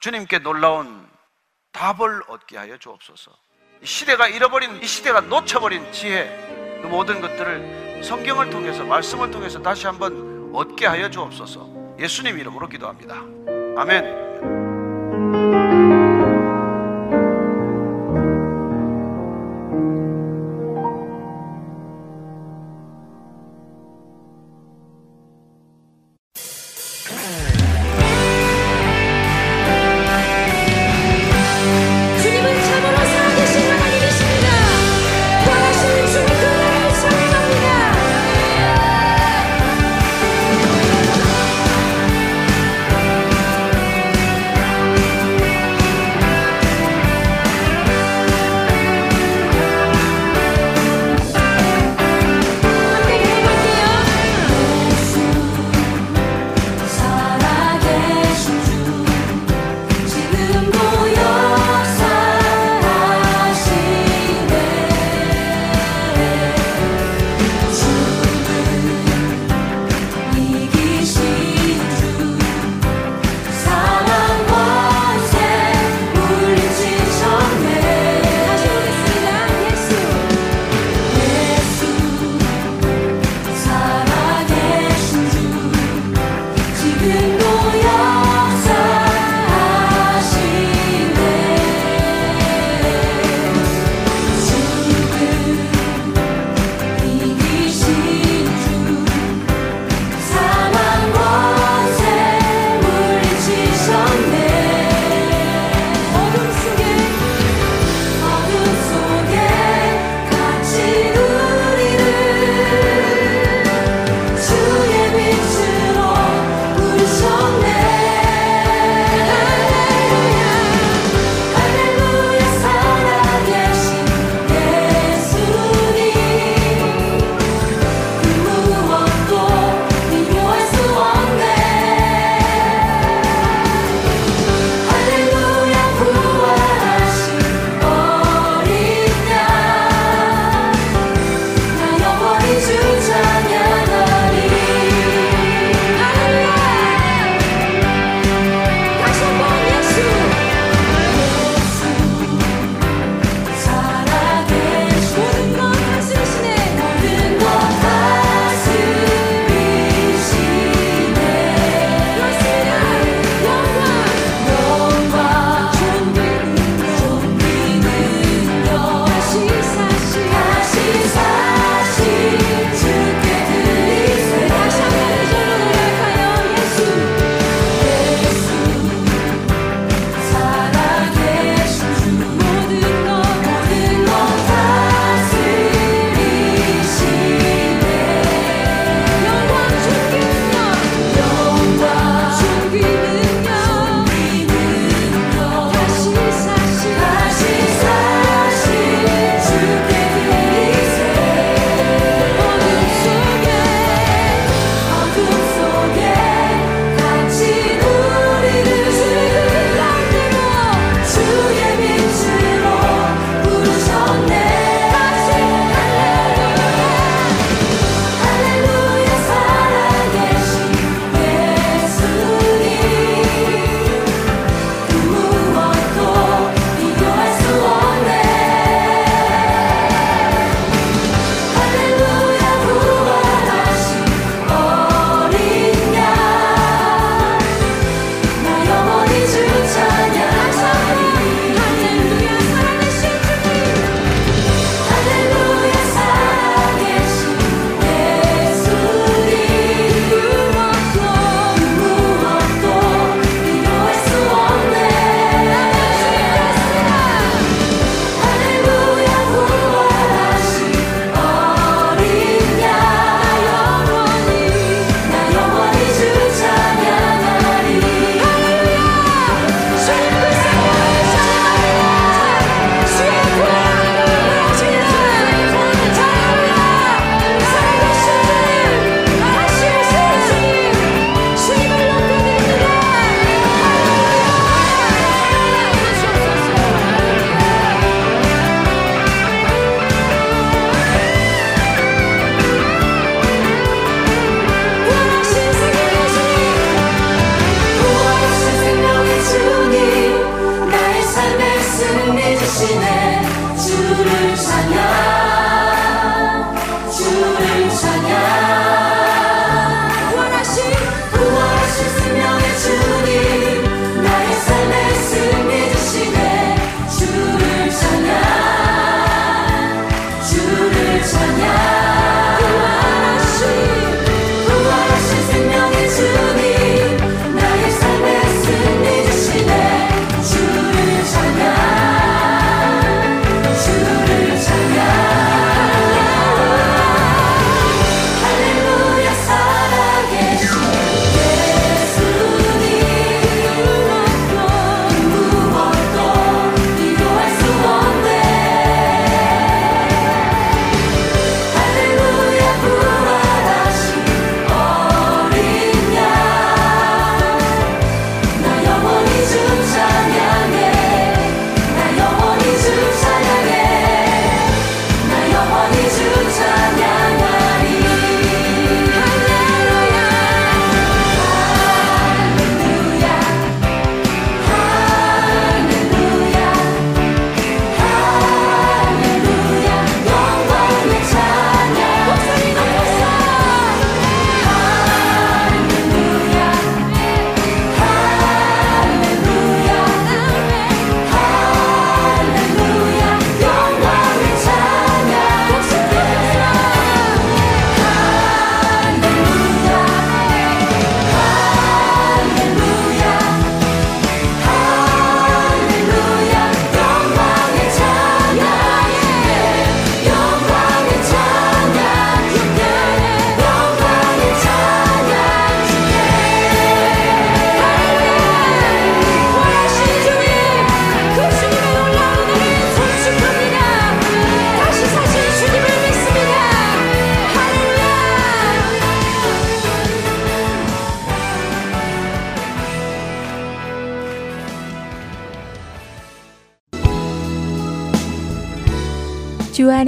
주님께 0.00 0.40
놀라운 0.40 1.08
답을 1.70 2.24
얻게 2.26 2.58
하여 2.58 2.76
주옵소서. 2.76 3.30
이 3.82 3.86
시대가 3.86 4.28
잃어버린 4.28 4.82
이 4.82 4.86
시대가 4.86 5.20
놓쳐버린 5.20 5.92
지혜 5.92 6.28
그 6.82 6.86
모든 6.86 7.20
것들을 7.20 8.02
성경을 8.02 8.50
통해서 8.50 8.84
말씀을 8.84 9.30
통해서 9.30 9.60
다시 9.60 9.86
한번 9.86 10.50
얻게 10.52 10.86
하여 10.86 11.10
주옵소서. 11.10 11.96
예수님 11.98 12.38
이름으로 12.38 12.68
기도합니다. 12.68 13.22
아멘. 13.76 14.67